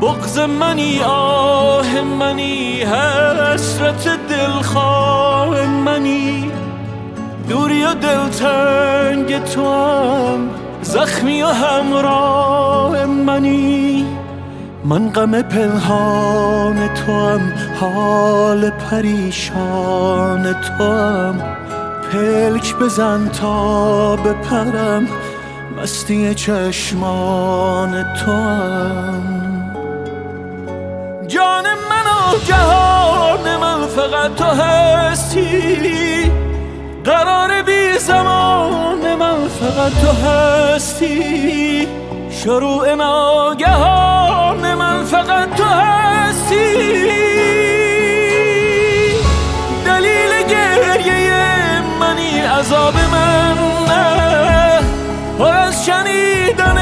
بغز 0.00 0.38
منی 0.38 1.00
آه 1.02 2.02
منی 2.02 2.82
حسرت 2.82 4.08
دلخواه 4.28 5.66
منی. 5.66 6.50
دوری 7.48 7.84
و 7.84 7.94
دلتنگ 7.94 9.44
تو 9.44 9.74
هم 9.74 10.50
زخمی 10.82 11.42
و 11.42 11.46
همراه 11.46 13.06
منی. 13.06 14.06
من 14.84 15.08
غم 15.08 15.42
پنهان 15.42 16.88
تو 16.94 17.12
هم 17.12 17.52
حال 17.80 18.70
پریشان 18.70 20.52
تو 20.52 20.84
هم. 20.84 21.42
پلک 22.12 22.76
بزن 22.76 23.28
تا 23.28 24.16
بپرم 24.16 25.08
مستی 25.76 26.34
چشمان 26.34 28.02
تو 28.02 28.32
هم. 28.32 29.47
جان 31.38 31.64
من 31.64 32.06
و 32.06 32.38
جهان 32.44 33.56
من 33.56 33.86
فقط 33.86 34.34
تو 34.34 34.44
هستی. 34.44 36.32
قرار 37.04 37.62
بی 37.62 37.98
زمان 37.98 39.14
من 39.14 39.48
فقط 39.48 39.92
تو 40.00 40.10
هستی. 40.26 41.88
شروع 42.30 42.94
ناگهان 42.94 44.74
من 44.74 45.04
فقط 45.04 45.54
تو 45.56 45.64
هستی. 45.64 46.74
دلیل 49.86 50.32
گریه 50.48 51.82
منی 52.00 52.40
عذاب 52.40 52.94
من 53.12 53.58
نه. 53.88 54.80
پر 55.38 55.56
از 55.56 55.86
شنیدن 55.86 56.78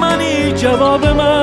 منی 0.00 0.52
جواب 0.52 1.06
من 1.06 1.39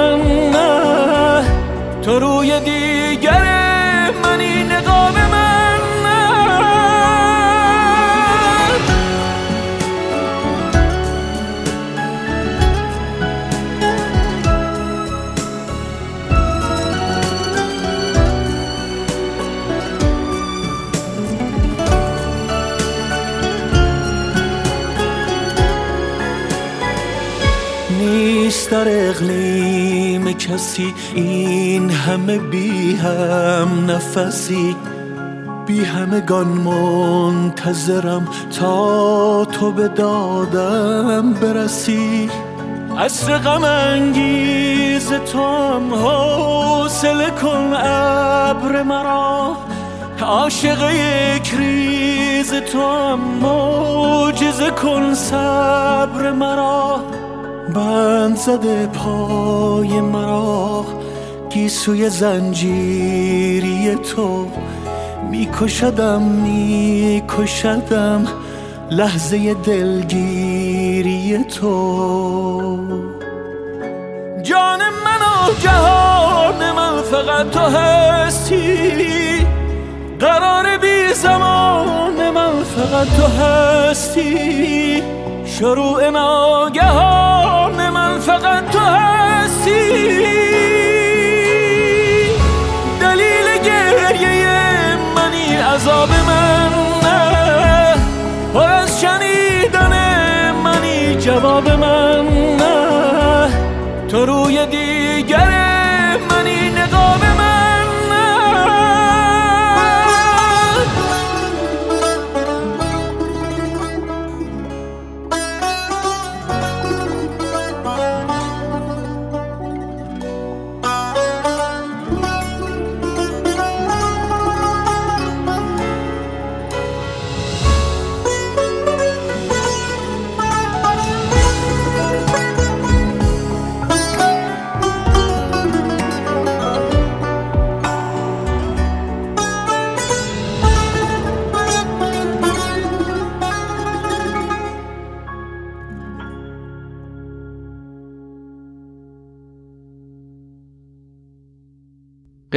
کسی 30.58 30.94
این 31.16 31.90
همه 31.90 32.38
بی 32.38 32.96
هم 32.96 33.92
نفسی. 33.92 34.76
بی 35.68 35.84
همگان 35.84 36.48
منتظرم 36.48 38.28
تا 38.60 39.46
تو 39.46 39.72
به 39.72 39.88
دادم 39.88 41.34
برسی. 41.34 42.30
عصر 42.98 43.38
غم 43.38 43.64
انگیز 43.64 45.10
تو 45.10 45.40
هم 45.40 45.94
حوصله 45.94 47.30
کن 47.30 47.74
ابر 47.74 48.84
مرا. 48.84 49.58
عاشق 50.22 50.92
یک 50.92 51.54
ریز 51.58 52.54
تو 52.54 52.82
هم 52.82 53.20
کن 54.72 55.14
صبر 55.14 56.32
مرا. 56.32 57.17
بند 57.76 58.36
زده 58.36 58.88
پای 58.88 60.02
مرا 60.02 60.86
گیسوی 61.50 62.10
زنجیری 62.10 63.96
تو 63.96 64.48
میکشدم 65.32 66.22
میکشدم 66.22 67.18
لحظه 68.92 69.54
دلگیری 69.54 71.44
تو. 71.44 72.78
جان 74.44 74.80
من 74.80 75.22
و 75.22 75.54
جهان 75.64 76.72
من 76.72 77.02
فقط 77.02 77.50
تو 77.50 77.60
هستی 77.60 79.48
قرار 80.20 80.78
بی 80.78 81.14
زمان 81.14 82.30
من 82.30 82.64
فقط 82.64 83.08
تو 83.08 83.44
هستی. 83.44 85.04
شروع 85.46 86.10
ناگهان 86.10 87.57
فقط 88.28 88.70
تو 88.72 88.80
هستی. 88.80 89.98
دلیل 93.02 93.48
گریه 93.66 94.96
منی 95.16 95.56
عذاب 95.56 96.10
من 96.10 96.70
نه. 97.04 97.96
پر 98.54 98.72
از 98.72 99.02
شنیدن 99.02 99.94
منی 100.64 101.16
جواب 101.16 101.70
من 101.70 102.26
نه. 102.58 103.50
تو 104.10 104.26
روی 104.26 104.66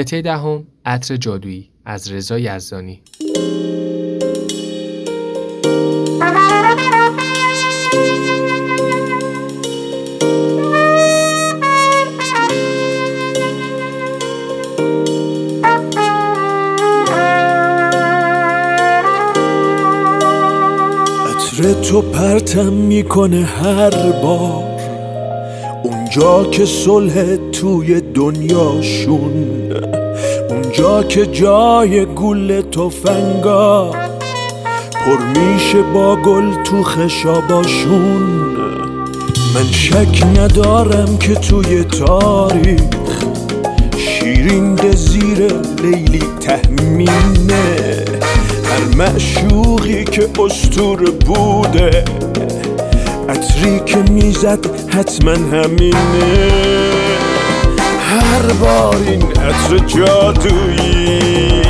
قطعه 0.00 0.22
دهم 0.22 0.66
عطر 0.84 1.16
جادویی 1.16 1.70
از 1.84 2.12
رضا 2.12 2.38
یزدانی. 2.38 3.02
تو 21.82 22.02
پرتم 22.02 22.72
می‌کنه 22.72 23.44
هر 23.44 24.12
بار. 24.12 24.80
اونجا 25.82 26.44
که 26.44 26.64
صلح 26.64 27.36
توی 27.52 28.00
دنیاشون. 28.00 29.59
جا 30.72 31.02
که 31.02 31.26
جای 31.26 32.06
گل 32.06 32.60
تفنگا 32.60 33.90
پر 34.92 35.40
میشه 35.40 35.82
با 35.82 36.16
گل 36.16 36.62
تو 36.64 36.82
خشاباشون. 36.82 38.22
من 39.54 39.72
شک 39.72 40.26
ندارم 40.36 41.18
که 41.18 41.34
توی 41.34 41.84
تاریخ 41.84 42.80
شیرین 43.96 44.76
زیر 44.90 45.46
لیلی 45.82 46.22
تهمینه 46.40 48.04
هر 48.64 48.96
معشوقی 48.96 50.04
که 50.04 50.28
استور 50.38 51.10
بوده 51.10 52.04
عطری 53.28 53.80
که 53.86 53.96
می‌زد 53.96 54.90
حتما 54.90 55.32
همینه. 55.32 56.89
هر 58.10 58.52
بار 58.60 58.96
این 59.06 59.22
عطر 59.22 59.78
جادویی 59.78 61.62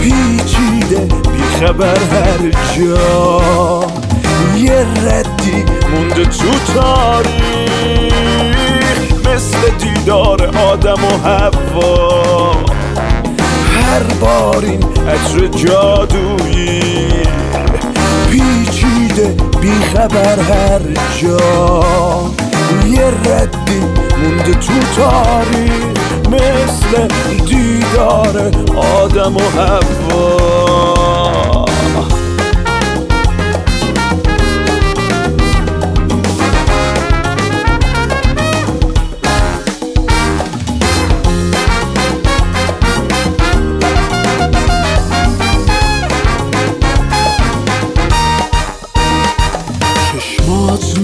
پیچیده 0.00 1.08
بیخبر 1.32 1.98
هر 1.98 2.50
جا. 2.76 3.82
یه 4.56 4.86
ردی 5.06 5.64
مونده 5.92 6.24
تو 6.24 6.50
تاریخ 6.74 8.16
مثل 9.24 9.58
دیدار 9.78 10.56
آدم 10.56 11.04
و 11.04 11.28
هوا 11.28 12.52
هر 13.74 14.02
بار 14.20 14.64
این 14.64 14.84
عطر 14.84 15.46
جادویی 15.46 16.82
پیچیده 18.30 19.34
بیخبر 19.60 20.40
هر 20.40 20.80
جا. 21.22 22.41
یه 22.86 23.06
ردی 23.06 23.80
مونده 24.22 24.54
تو 24.54 24.72
تاریخ 24.96 26.02
مثل 26.28 27.08
دیدار 27.46 28.50
آدم 28.76 29.36
و 29.36 29.40
هوا 29.40 31.11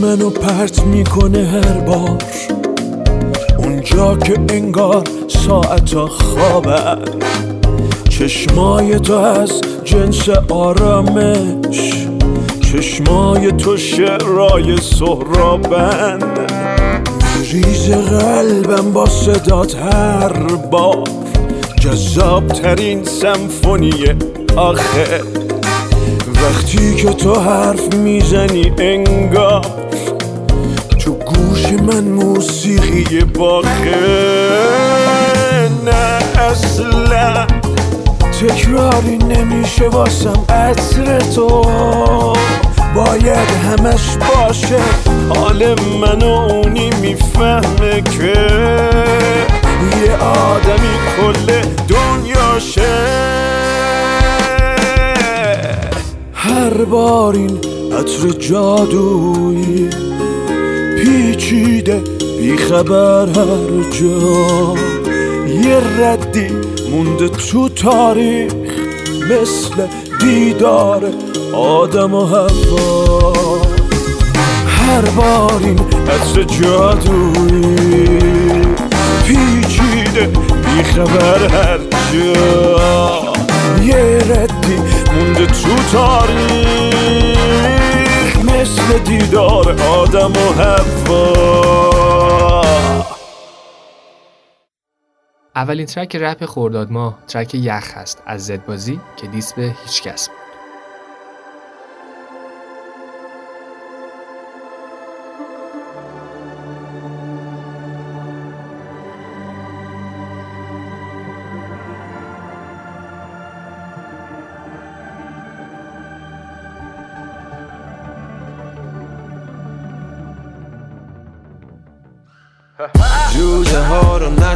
منو 0.08 0.30
پرت 0.30 0.84
می‌کنه 0.84 1.46
هر 1.46 1.80
بار. 1.80 2.18
اونجا 3.58 4.16
که 4.16 4.38
انگار 4.48 5.04
ساعت 5.28 5.94
خوابن 5.94 6.98
چشمای 8.08 9.00
تو 9.00 9.14
از 9.14 9.60
جنس 9.84 10.28
آرامش. 10.50 12.06
چشمای 12.60 13.52
تو 13.52 13.76
شعرای 13.76 14.76
سهرابن 14.76 16.18
ریز 17.52 17.90
قلبم 17.90 18.92
با 18.92 19.06
صدات 19.06 19.76
هر 19.76 20.32
بار. 20.70 21.08
جذاب 21.80 22.46
ترین 22.46 23.04
سمفونی 23.04 24.04
آخر. 24.56 25.20
وقتی 26.42 26.94
که 26.94 27.08
تو 27.08 27.34
حرف 27.34 27.94
می‌زنی 27.94 28.72
انگار 28.78 29.77
گوش 31.68 31.80
من 31.80 32.04
موسیقی 32.04 33.24
باخه 33.24 33.96
نه 35.84 36.40
اصلا. 36.40 37.46
تکراری 38.40 39.18
نمیشه 39.18 39.88
واسم 39.88 40.44
عطر 40.48 41.18
تو. 41.18 41.62
باید 42.94 43.48
همش 43.64 44.16
باشه 44.16 44.78
حال 45.28 45.74
من 46.00 46.22
و 46.22 46.26
اونی 46.26 46.90
می‌فهمه 46.90 48.02
که 48.02 48.34
یه 50.04 50.16
آدمی 50.16 50.94
کل 51.16 51.62
دنیاشه. 51.88 52.98
هر 56.32 56.84
بار 56.84 57.34
این 57.34 57.58
عطر 57.98 58.28
جادویی 58.38 60.07
پیچیده 61.08 62.02
بیخبر 62.38 63.26
هر 63.26 63.90
جا. 63.90 64.74
یه 65.48 65.80
ردی 66.00 66.46
مونده 66.90 67.28
تو 67.28 67.68
تاریخ 67.68 68.52
مثل 69.30 69.86
دیدار 70.20 71.10
آدم 71.52 72.14
و 72.14 72.24
هوا 72.24 73.32
هر 74.66 75.00
بار 75.00 75.60
این 75.64 75.78
عطر 76.08 76.42
جادویی 76.42 78.08
پیچیده 79.26 80.26
بیخبر 80.66 81.46
هر 81.46 81.78
جا. 82.12 83.22
یه 83.84 84.18
ردی 84.18 84.76
مونده 85.16 85.46
تو 85.46 85.68
تاریخ. 85.92 87.87
مثل 88.60 88.98
دیدار 88.98 89.82
آدم 89.82 90.32
و 90.32 90.52
هوا 90.52 91.32
اولین 95.56 95.86
ترک 95.86 96.16
رپ 96.16 96.44
خورداد 96.44 96.90
ما 96.90 97.18
ترک 97.28 97.54
یخ 97.54 97.94
هست. 97.94 98.22
از 98.26 98.46
زدبازی 98.46 99.00
که 99.16 99.26
دیست 99.26 99.56
به 99.56 99.74
هیچ 99.84 100.02
کس. 100.02 100.28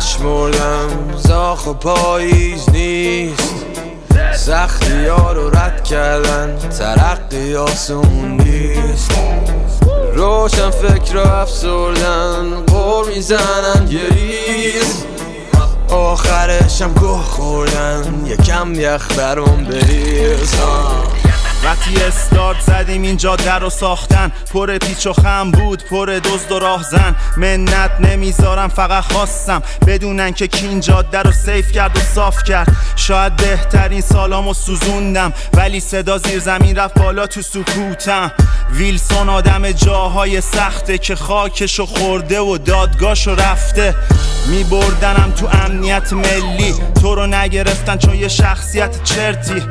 نشمردم 0.02 0.88
زاخ 1.16 1.66
و 1.66 1.72
پاییز 1.72 2.70
نیست. 2.70 3.54
سختی 4.36 5.06
ها 5.06 5.32
رو 5.32 5.50
رد 5.50 5.84
کردن 5.84 6.58
ترقی 6.78 7.56
آسون 7.56 8.40
نیست. 8.40 9.10
روشن 10.14 10.70
فکر 10.70 11.14
رو 11.14 11.20
افسردن 11.20 12.64
قور 12.66 13.08
می‌زنن 13.08 13.88
یه 13.90 14.08
ریز. 14.08 15.04
آخرشم 15.88 16.92
گوه 16.92 17.22
خوردن 17.22 18.22
یکم 18.26 18.74
یخ 18.74 19.18
برام 19.18 19.64
بریز. 19.64 20.54
وقتی 21.64 22.02
استارت 22.02 22.60
زدیم 22.60 23.02
این 23.02 23.16
جاده 23.16 23.54
رو 23.54 23.70
ساختن. 23.70 24.32
پر 24.52 24.78
پیچ 24.78 25.06
و 25.06 25.12
خم 25.12 25.50
بود 25.50 25.84
پر 25.84 26.06
دزد 26.24 26.52
و 26.52 26.58
راهزن 26.58 27.14
منت 27.36 27.90
نمی‌ذارم 28.00 28.68
فقط 28.68 29.04
خواستم 29.04 29.62
بدونن 29.86 30.32
که 30.32 30.46
کی 30.46 30.66
این 30.66 30.80
جاده 30.80 31.22
رو 31.22 31.32
سیف 31.32 31.72
کرد 31.72 31.96
و 31.96 32.00
صاف 32.00 32.42
کرد. 32.42 32.76
شاید 32.96 33.36
بهترین 33.36 34.00
سالامو 34.00 34.54
سوزوندم 34.54 35.32
ولی 35.54 35.80
صدا 35.80 36.18
زیر 36.18 36.38
زمین 36.38 36.76
رفت 36.76 36.98
بالا 36.98 37.26
تو 37.26 37.42
سکوتم. 37.42 38.32
ویلسون 38.70 39.28
آدم 39.28 39.70
جاهای 39.70 40.40
سخته 40.40 40.98
که 40.98 41.14
خاکشو 41.14 41.86
خورده 41.86 42.40
و 42.40 42.58
دادگاهشو 42.58 43.34
رفته. 43.34 43.94
میبردنم 44.46 45.32
تو 45.36 45.48
امنیت 45.52 46.12
ملی. 46.12 46.74
تو 47.02 47.14
رو 47.14 47.26
نگرفتن 47.26 47.96
چون 47.96 48.14
یه 48.14 48.28
شخصیت 48.28 49.04
چرتی. 49.04 49.62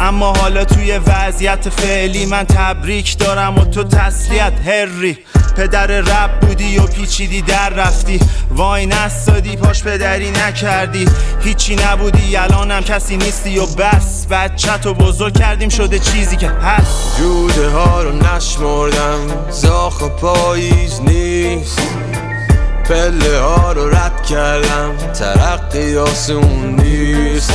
اما 0.00 0.32
حالا 0.32 0.64
توی 0.64 0.98
وضعیت 0.98 1.68
فعلی 1.68 2.26
من 2.26 2.44
تبریک 2.44 3.18
دارم 3.18 3.58
و 3.58 3.64
تو 3.64 3.84
تسلیت 3.84 4.52
هری. 4.66 5.18
پدر 5.56 5.86
رب 5.86 6.40
بودی 6.40 6.78
و 6.78 6.86
پیچیدی 6.86 7.42
در 7.42 7.70
رفتی. 7.70 8.20
وای 8.50 8.86
نستادی 8.86 9.56
پاش 9.56 9.82
پدری 9.82 10.30
نکردی. 10.30 11.08
هیچی 11.40 11.76
نبودی 11.76 12.36
الانم 12.36 12.80
کسی 12.80 13.16
نیستی 13.16 13.58
و 13.58 13.66
بس. 13.66 14.26
بچه 14.30 14.78
تو 14.78 14.94
بزرگ 14.94 15.38
کردیم 15.38 15.68
شده 15.68 15.98
چیزی 15.98 16.36
که 16.36 16.48
هست. 16.48 17.18
جوده 17.18 17.68
ها 17.68 18.02
رو 18.02 18.12
نشمردم 18.12 19.50
زاخ 19.50 20.02
و 20.02 20.08
پاییز 20.08 21.00
نیست. 21.00 21.78
پله 22.88 23.40
ها 23.40 23.72
رو 23.72 23.90
رد 23.90 24.22
کردم 24.22 24.96
ترقی 24.96 25.96
آسون 25.96 26.80
نیست. 26.80 27.52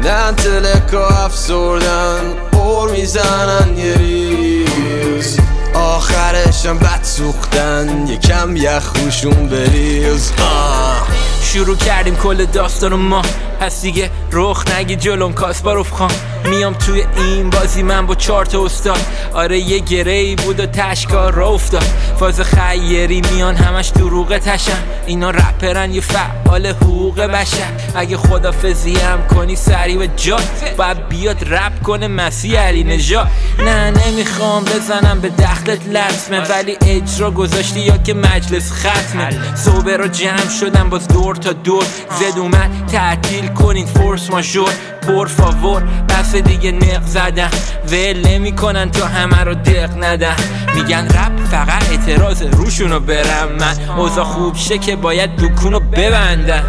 این 0.00 0.10
انتلکا 0.10 1.08
افسردن 1.08 2.34
پر 2.52 2.90
می‌زنن 2.90 3.78
یه 3.78 3.94
ریز 3.96 5.38
آخرشم 5.74 6.78
بد 6.78 7.00
سوختن 7.02 8.06
یکم 8.06 8.56
یخ 8.56 8.92
روشون 8.96 9.48
بریز 9.48 10.32
آه. 10.42 11.08
شروع 11.42 11.76
کردیم 11.76 12.16
کل 12.16 12.44
داستان 12.44 12.94
ما 12.94 13.22
پس 13.60 13.82
دیگه 13.82 14.10
رخ 14.32 14.64
نگی 14.74 14.96
جلوم 14.96 15.32
کاسپاروف 15.32 15.90
خان. 15.90 16.10
میام 16.44 16.74
توی 16.74 17.04
این 17.16 17.50
بازی 17.50 17.82
من 17.82 18.06
با 18.06 18.14
چارت 18.14 18.54
استاد. 18.54 19.00
آره 19.34 19.58
یه 19.58 19.78
گره 19.78 20.36
بود 20.36 20.60
و 20.60 20.66
تشکار 20.66 21.32
را 21.32 21.48
افتاد. 21.48 21.82
فاز 22.20 22.40
خیری 22.40 23.20
میان 23.20 23.56
همش 23.56 23.88
دروغ 23.88 24.38
تشن. 24.38 24.78
اینا 25.06 25.30
رپرن 25.30 25.92
یه 25.92 26.00
فعال 26.00 26.66
حقوق 26.66 27.20
بشر. 27.20 27.70
اگه 27.94 28.16
خدافزی 28.16 28.96
هم 28.96 29.26
کنی 29.26 29.56
سری 29.56 29.96
و 29.96 30.06
جا. 30.16 30.36
باید 30.76 31.08
بیاد 31.08 31.54
رپ 31.54 31.82
کنه 31.82 32.08
مسیح 32.08 32.60
علی 32.60 32.84
نجا 32.84 33.26
نه 33.58 33.90
نمی‌خوام 33.90 34.64
بزنم 34.64 35.20
به 35.20 35.28
دختت 35.28 35.88
لطمه. 35.88 36.40
ولی 36.40 36.76
اجرا 36.86 37.30
گذاشتی 37.30 37.80
یا 37.80 37.96
که 37.96 38.14
مجلس 38.14 38.72
ختمه. 38.72 39.56
صوبه 39.56 39.96
رو 39.96 40.08
جمع 40.08 40.48
شدم 40.60 40.88
باز 40.90 41.08
دور 41.08 41.36
تا 41.36 41.52
دور. 41.52 41.84
زد 42.20 42.38
اومد 42.38 42.70
تعطیل 42.92 43.49
کنین 43.54 43.86
فورس 43.86 44.30
ماژور 44.30 44.70
پر 45.06 45.26
فاور 45.26 45.82
بس 46.08 46.34
دیگه 46.34 46.72
نق 46.72 47.06
زدن. 47.06 47.50
ول 47.88 48.26
نمی‌کنن 48.26 48.90
تا 48.90 49.06
همه 49.06 49.44
رو 49.44 49.54
دق 49.54 50.04
ندن. 50.04 50.36
میگن 50.74 51.06
رپ 51.06 51.46
فقط 51.50 51.90
اعتراض 51.90 52.42
روشونو 52.42 53.00
برم. 53.00 53.48
من 53.60 53.96
اوضاع 53.96 54.24
خوب 54.24 54.56
شه 54.56 54.78
که 54.78 54.96
باید 54.96 55.36
دکونو 55.36 55.80
ببندن 55.80 56.64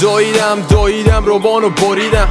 دویدم 0.00 0.60
دویدم 0.70 1.24
روبانو 1.24 1.70
بریدم. 1.70 2.28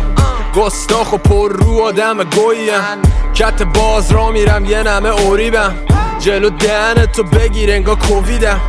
گستاخ 0.56 1.14
و 1.14 1.18
پر 1.18 1.49
رو 1.49 1.82
آدم 1.84 2.18
گویم 2.24 3.02
کت 3.34 3.64
باز 3.64 4.12
را 4.12 4.32
میرم 4.32 4.66
یه 4.66 4.84
نمه 4.84 5.10
اوریبم. 5.10 5.74
جلو 6.20 6.49
دهن 6.49 7.06
تو 7.06 7.24
بگیر 7.24 7.72
انگا 7.72 7.95
کوویدم. 7.95 8.60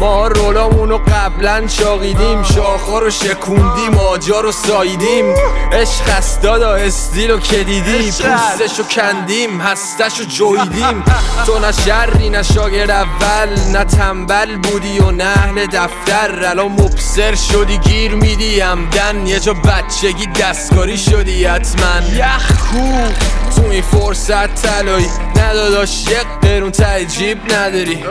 ما 0.00 0.28
رولامونو 0.28 0.98
قبلا 0.98 1.68
شاقیدیم 1.68 2.42
شاخا 2.42 2.98
رو 2.98 3.10
شکوندیم 3.10 3.98
آجا 3.98 4.40
رو 4.40 4.52
ساییدیم. 4.52 5.34
عشق 5.72 6.08
است 6.08 6.42
دادا 6.42 6.74
استیل 6.74 7.30
و 7.30 7.38
کدیدی 7.38 8.12
پوستشو 8.12 8.82
کندیم 8.82 9.60
هستشو 9.60 10.24
جویدیم. 10.24 11.04
تو 11.46 11.58
نه 11.58 11.72
شری 11.72 12.30
نه 12.30 12.42
شاگرد 12.42 12.90
اول 12.90 13.60
نه 13.72 13.84
تنبل 13.84 14.56
بودی 14.56 14.98
و 14.98 15.10
نه 15.10 15.24
اهل 15.24 15.66
دفتر. 15.66 16.44
الان 16.44 16.72
مبصر 16.72 17.34
شدی 17.34 17.78
گیر 17.78 18.14
میدی 18.14 18.60
همدن 18.60 19.26
یه 19.26 19.40
جا 19.40 19.54
بچگی 19.54 20.26
دستکاری 20.26 20.98
شدی 20.98 21.44
حتما. 21.44 22.08
یخ 22.12 22.52
کو. 22.72 23.12
تو 23.56 23.66
این 23.70 23.82
فرصت 23.82 24.54
تلایی 24.54 25.06
نداداش 25.36 26.06
یک 26.06 26.26
قرون 26.42 26.70
ته 26.70 27.04
جیب 27.04 27.52
نداری 27.52 28.04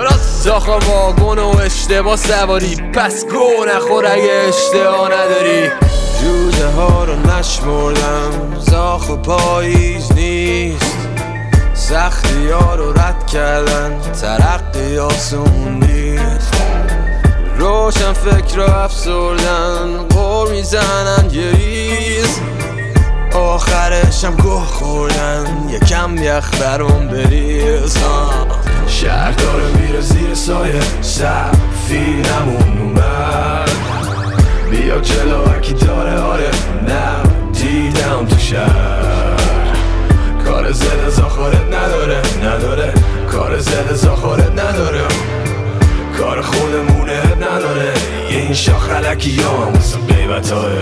زاخا 0.43 0.79
واگن 0.79 1.39
و 1.39 1.59
اشتباه 1.79 2.15
سواری 2.15 2.75
پس 2.75 3.25
گو 3.25 3.65
نخور 3.65 4.05
اگه 4.05 4.31
اشتها 4.47 5.07
نداری. 5.07 5.69
جوده 6.21 6.67
ها 6.67 7.03
رو 7.03 7.15
نشمردم 7.15 8.59
زاخ 8.59 9.09
و 9.09 9.15
پاییز 9.15 10.13
نیست. 10.13 10.97
سختی 11.73 12.49
ها 12.49 12.75
رو 12.75 12.93
رد 12.93 13.27
کردن 13.27 13.99
ترقی 14.21 14.97
آسون 14.97 15.79
نیست. 15.83 16.53
روشن 17.57 18.13
فکر 18.13 18.55
رو 18.55 18.63
افسردن 18.63 20.07
قور 20.09 20.51
می‌زنن 20.51 21.29
یه 21.31 21.51
ریز. 21.51 22.39
آخرشم 23.33 24.35
گوه 24.35 24.65
خوردن 24.65 25.69
یکم 25.69 26.17
یخ 26.17 26.61
برام 26.61 27.07
بریز. 27.07 27.97
آه. 27.97 28.58
شهر 28.89 29.31
داره 29.31 29.67
میره 29.81 30.01
زیر 30.01 30.33
سایه. 30.33 30.79
سفینمون 31.01 32.77
اومد. 32.81 33.69
بیا 34.71 34.99
جلو 34.99 35.45
هرکی 35.45 35.73
داره 35.73 36.19
آره. 36.19 36.49
نه 36.87 37.23
دیدم 37.53 38.25
تو 38.29 38.37
شهر. 38.37 39.39
کار 40.45 40.71
زده 40.71 41.09
زاخارت 41.09 41.73
نداره. 41.73 42.21
نداره. 42.43 42.93
کار 43.31 43.59
زده 43.59 43.93
زاخارت 43.93 44.51
نداره. 44.51 45.01
کار 46.17 46.41
خودمونه 46.41 47.35
نداره. 47.35 47.93
این 48.29 48.53
شاخ 48.53 48.89
علکی 48.89 49.29
یا 49.29 49.49
هم 49.49 49.73
واسه 49.73 49.97
قیبت 49.97 50.51
های 50.51 50.79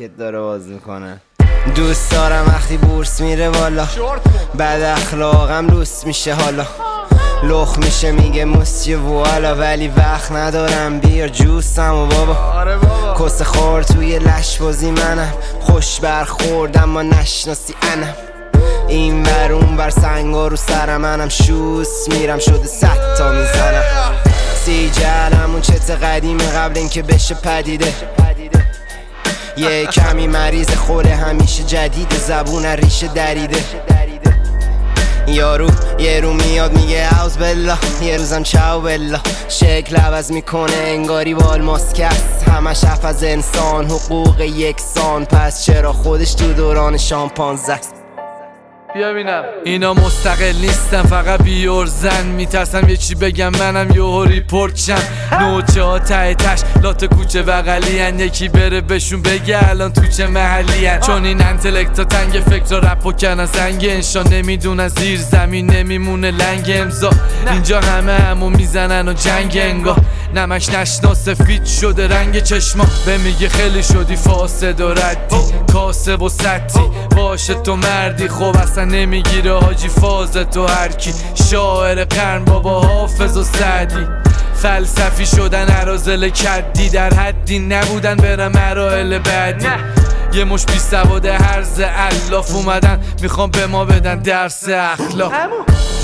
مارکت 0.00 0.16
داره 0.16 0.40
باز 0.40 0.66
می‌کنه. 0.66 1.20
دوست 1.74 2.12
دارم 2.12 2.46
وقتی 2.46 2.76
بورس 2.76 3.20
میره 3.20 3.50
بالا. 3.50 3.86
بعد 4.54 4.82
اخلاقم 4.82 5.66
لوس 5.66 6.04
میشه 6.06 6.34
حالا. 6.34 6.64
لخ 7.42 7.78
میشه 7.78 8.12
میگه 8.12 8.44
مستی 8.44 8.94
والا. 8.94 9.54
ولی 9.54 9.88
وقت 9.88 10.32
ندارم 10.32 10.98
بیار 10.98 11.28
جوسم 11.28 11.94
و 11.94 12.06
بابا. 12.06 12.36
کس 13.18 13.42
خور 13.42 13.82
توی 13.82 14.18
لش 14.18 14.58
بازی 14.58 14.90
منم. 14.90 15.32
خوش 15.60 16.00
برخوردم 16.00 16.88
ما 16.88 17.02
نشناسی 17.02 17.74
انم. 17.92 18.14
این 18.88 19.22
ور 19.22 19.52
اون 19.52 19.76
ور 19.76 19.90
سنگا 19.90 20.48
رو 20.48 20.56
سر 20.56 20.96
منم. 20.96 21.28
شوس 21.28 22.08
میرم 22.08 22.38
شده 22.38 22.66
صد 22.66 23.14
تا 23.18 23.32
می‌زنم. 23.32 23.82
سی 24.64 24.90
اون 25.52 25.60
چت 25.60 25.90
قدیمه 25.90 26.52
قبل 26.52 26.78
اینکه 26.78 27.02
بشه 27.02 27.34
پدیده. 27.34 27.94
یه 29.60 29.86
کمی 29.86 30.26
مریض 30.26 30.70
خوره 30.70 31.14
همیشه 31.14 31.62
جدید 31.62 32.12
زبون 32.12 32.66
ریشه 32.66 33.08
دریده. 33.08 33.64
یارو 35.26 35.70
یه 35.98 36.20
رو 36.20 36.32
میاد 36.32 36.72
میگه 36.72 37.22
اوز 37.22 37.36
بلا 37.36 37.76
یه 38.02 38.16
روزم 38.16 38.42
چاو 38.42 38.82
بلا 38.82 39.20
شکل 39.48 39.96
عوض 39.96 40.32
می‌کنه 40.32 40.76
انگاری 40.76 41.34
بال 41.34 41.62
ماسکست 41.62 42.48
همش 42.48 42.84
حرف 42.84 43.04
از 43.04 43.24
انسان 43.24 43.86
حقوق 43.86 44.40
یکسان. 44.40 45.24
پس 45.24 45.64
چرا 45.64 45.92
خودش 45.92 46.34
تو 46.34 46.52
دوران 46.52 46.96
شامپانزه 46.96 47.72
است؟ 47.72 47.99
بیا 48.94 49.12
بینم. 49.12 49.42
اینا 49.64 49.94
مستقل 49.94 50.52
نیستن 50.60 51.02
فقط 51.02 51.42
بیورزن 51.42 52.26
میترسم 52.26 52.88
یه 52.88 52.96
چی 52.96 53.14
بگم 53.14 53.56
منم 53.56 53.90
یه 53.90 54.32
ریپورت 54.32 54.76
شم. 54.76 55.02
نوچه 55.40 55.82
ها 55.82 55.98
ته 55.98 56.34
تش 56.34 56.60
لات 56.82 57.04
کوچه 57.04 57.42
بغلی 57.42 57.98
هن. 57.98 58.20
یکی 58.20 58.48
بره 58.48 58.80
بهشون 58.80 59.22
بگه 59.22 59.68
الان 59.70 59.92
تو 59.92 60.06
چه 60.06 60.26
محلی 60.26 60.86
هن. 60.86 61.00
چون 61.00 61.24
این 61.24 61.42
انتلکت 61.42 61.98
ها 61.98 62.04
تنگ 62.04 62.32
فکر 62.32 62.80
رپ 62.80 63.06
و 63.06 63.12
کنن 63.12 63.46
زنگ 63.46 63.86
انشا 63.90 64.22
نمی‌دونن 64.22 64.88
زیر 64.88 65.18
زمین 65.18 65.70
نمیمونه 65.70 66.30
لنگ 66.30 66.66
امضا. 66.68 67.10
اینجا 67.52 67.80
همه 67.80 68.12
همو 68.12 68.50
می‌زنن 68.50 69.08
و 69.08 69.12
جنگ 69.12 69.58
انگا. 69.60 69.96
نمک 70.34 70.70
نشنا 70.74 71.14
سفید 71.14 71.64
شده 71.64 72.08
رنگ 72.08 72.42
چشما. 72.42 72.86
به 73.06 73.18
میگه 73.18 73.48
خیلی 73.48 73.82
شدی 73.82 74.16
فاسد 74.16 74.80
و 74.80 74.94
ردی. 74.94 75.36
کاسب 75.72 76.22
و 76.22 76.28
سطی 76.28 76.90
باشه 77.16 77.54
تو 77.54 77.76
مردی. 77.76 78.28
خب 78.28 78.56
اصلا 78.62 78.84
نمی‌گیره 78.84 79.58
حاجی 79.58 79.88
فاز 79.88 80.32
تو 80.32 80.66
هرکی. 80.66 81.14
شاعر 81.50 82.04
قرن 82.04 82.44
بابا 82.44 82.80
حافظ 82.80 83.36
و 83.36 83.44
سعدی. 83.44 84.06
فلسفی 84.54 85.26
شدن 85.26 85.68
عرازل 85.68 86.28
کدی 86.28 86.88
در 86.88 87.14
حدی 87.14 87.58
نبودن 87.58 88.16
برم 88.16 88.52
مراحل 88.52 89.18
بعدی. 89.18 89.66
یه 90.32 90.44
مش 90.44 90.64
بی 90.64 90.78
سواد 90.78 91.26
هرز 91.26 91.80
الاف 91.80 92.54
اومدن 92.54 93.00
می‌خوام 93.22 93.50
به 93.50 93.66
ما 93.66 93.84
بدن 93.84 94.18
درس 94.18 94.64
اخلاق. 94.68 95.32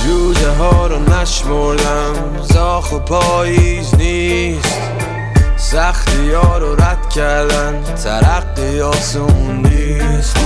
جوجه 0.05 0.51
ها 0.51 0.87
رو 0.87 0.99
نشمردم 0.99 2.15
زاخ 2.43 2.93
و 2.93 2.99
پاییز 2.99 3.95
نیست. 3.95 4.81
سختی 5.57 6.33
ها 6.33 6.59
رو 6.59 6.75
رد 6.75 7.11
کردن 7.11 7.83
ترقی 8.05 8.81
آسون 8.81 9.63
نیست. 9.65 10.37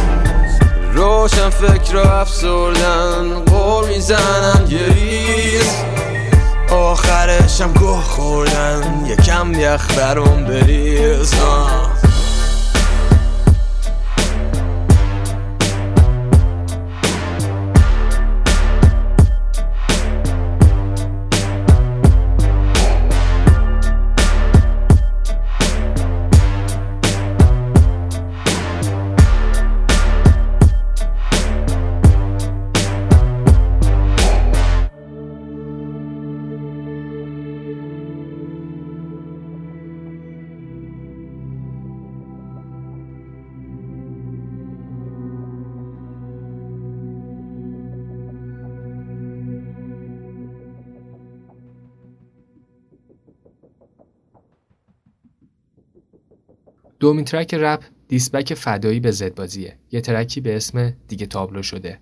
روشن 0.95 1.51
فکر 1.51 1.93
رو 1.93 2.13
افسردن 2.13 3.45
قول 3.45 3.89
می‌زنن 3.89 4.67
یه 4.69 4.87
ریز. 4.87 5.77
آخرشم 6.71 7.73
گوه 7.73 8.03
خوردن 8.03 9.05
یکم 9.07 9.53
یخ 9.55 9.99
بریز. 10.49 11.35
دومین 57.01 57.25
ترک 57.25 57.55
رپ 57.55 57.83
دیسبک 58.09 58.55
فدایی 58.55 59.01
به 59.01 59.11
زدبازیه 59.11 59.79
یه 59.93 60.01
ترکی 60.01 60.41
به 60.41 60.57
اسم 60.57 60.93
دیگه 61.09 61.27
تابلو 61.27 61.63
شده. 61.63 61.99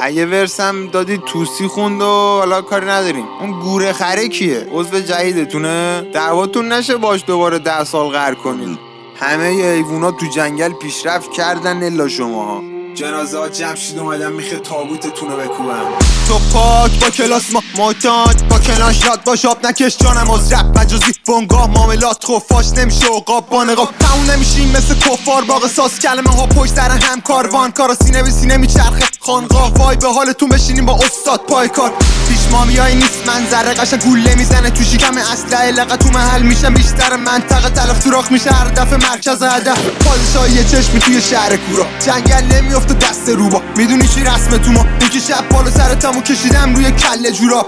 پیه 0.00 0.26
ورسم 0.26 0.86
دادی 0.86 1.18
توسی 1.18 1.66
خوند 1.66 2.02
و 2.02 2.04
حالا 2.04 2.62
کاری 2.62 2.86
نداریم. 2.86 3.24
اون 3.40 3.60
گوره 3.60 3.92
خره 3.92 4.28
کیه؟ 4.28 4.66
عضو 4.72 5.00
جدیدتونه؟ 5.00 6.10
دعواتون 6.14 6.72
نشه 6.72 6.96
باش 6.96 7.24
دوباره 7.26 7.58
ده 7.58 7.84
سال 7.84 8.08
غر 8.08 8.34
کنید 8.34 8.78
همه 9.16 9.54
ی 9.54 9.82
تو 10.20 10.26
جنگل 10.34 10.72
پیشرفت 10.72 11.32
کردن 11.32 11.82
الا 11.82 12.08
شماها. 12.08 12.75
جنازه 12.96 13.38
ها 13.38 13.48
جمشید 13.48 13.98
اومدن 13.98 14.32
میخه 14.32 14.56
تابوتتون 14.56 15.30
رو 15.30 15.36
بکوبم 15.36 15.84
تو 16.28 16.38
پاک 16.52 17.00
با 17.00 17.10
کلاس 17.10 17.42
ما 17.52 17.62
معتاد 17.78 18.48
با 18.48 18.58
کلاش 18.58 19.04
راد 19.04 19.24
با 19.24 19.36
شاب 19.36 19.66
نکش 19.66 19.96
جانم 19.96 20.30
از 20.30 20.52
رپ 20.52 20.78
مجازی 20.78 21.12
بونگاه 21.26 21.70
معاملات 21.70 22.24
خفاش 22.24 22.66
نمیشه 22.76 23.06
و 23.06 23.20
قاب 23.20 23.48
با 23.48 23.64
نقاب 23.64 23.88
تموم 24.00 24.30
نمیشیم 24.30 24.68
مثل 24.68 24.94
کفار 24.94 25.44
با 25.44 25.58
قصاص 25.58 25.98
کلمه 25.98 26.30
ها 26.30 26.46
پشت 26.46 26.74
سر 26.74 26.90
هم 26.90 27.20
کاروان 27.20 27.70
کارا 27.70 27.94
سینه 27.94 28.22
به 28.22 28.30
سینه 28.30 28.56
میچرخه. 28.56 29.04
خانقاه 29.20 29.72
وای 29.72 29.96
به 29.96 30.08
حالتون 30.08 30.48
بشینیم 30.48 30.86
با 30.86 30.94
استاد 30.94 31.40
پای 31.40 31.68
کار. 31.68 31.92
پیش 32.28 32.38
مامیایی 32.50 32.96
نیست 32.96 33.26
منظره 33.26 33.74
قشن 33.74 33.96
گوله 33.96 34.34
می‌زنه. 34.34 34.70
تو 34.70 34.84
شکم 34.84 35.16
اسلحه 35.32 35.70
لقه 35.70 35.96
تو 35.96 36.08
محل 36.08 36.42
میشه 36.42 36.70
بیشتر 36.70 37.16
منطقه 37.16 37.70
تلف 37.70 38.02
سوراخ 38.02 38.32
میشه. 38.32 38.50
هر 38.50 38.68
دفعه 38.68 38.96
مرکز 39.10 39.42
هدف. 39.42 39.78
پادشاهی 39.86 40.64
چشمی 40.64 41.00
توی 41.00 41.20
شهر 41.20 41.56
کورا. 41.56 41.86
جنگل 42.06 42.44
نمیفته 42.86 43.08
دست 43.08 43.28
روبا 43.28 43.62
می‌دونی 43.76 44.08
چی 44.08 44.20
رسم 44.20 44.58
تو 44.58 44.72
ما؟ 44.72 44.86
اینکه 45.00 45.18
شب 45.18 45.48
بالا 45.48 45.70
سرتمو 45.70 46.20
کشیدم 46.20 46.74
روی 46.74 46.90
کله 46.90 47.32
جوراب. 47.32 47.66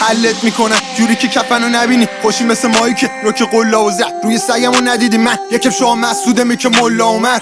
حلت 0.00 0.44
می‌کنم 0.44 0.76
جوری 0.98 1.16
که 1.16 1.28
کفنو 1.28 1.68
نبینی. 1.68 2.08
خوشی 2.22 2.44
مثل 2.44 2.68
مایی 2.68 2.94
که 2.94 3.10
رو 3.24 3.32
که 3.32 3.44
قلا 3.44 3.84
و 3.84 3.90
زد 3.90 4.12
روی 4.24 4.38
سگمو 4.38 4.80
ندیدی 4.80 5.16
من. 5.16 5.38
یکم 5.50 5.70
شما 5.70 5.94
مسعوده 5.94 6.44
می 6.44 6.56
که 6.56 6.68
ملا 6.68 7.06
عمر. 7.06 7.40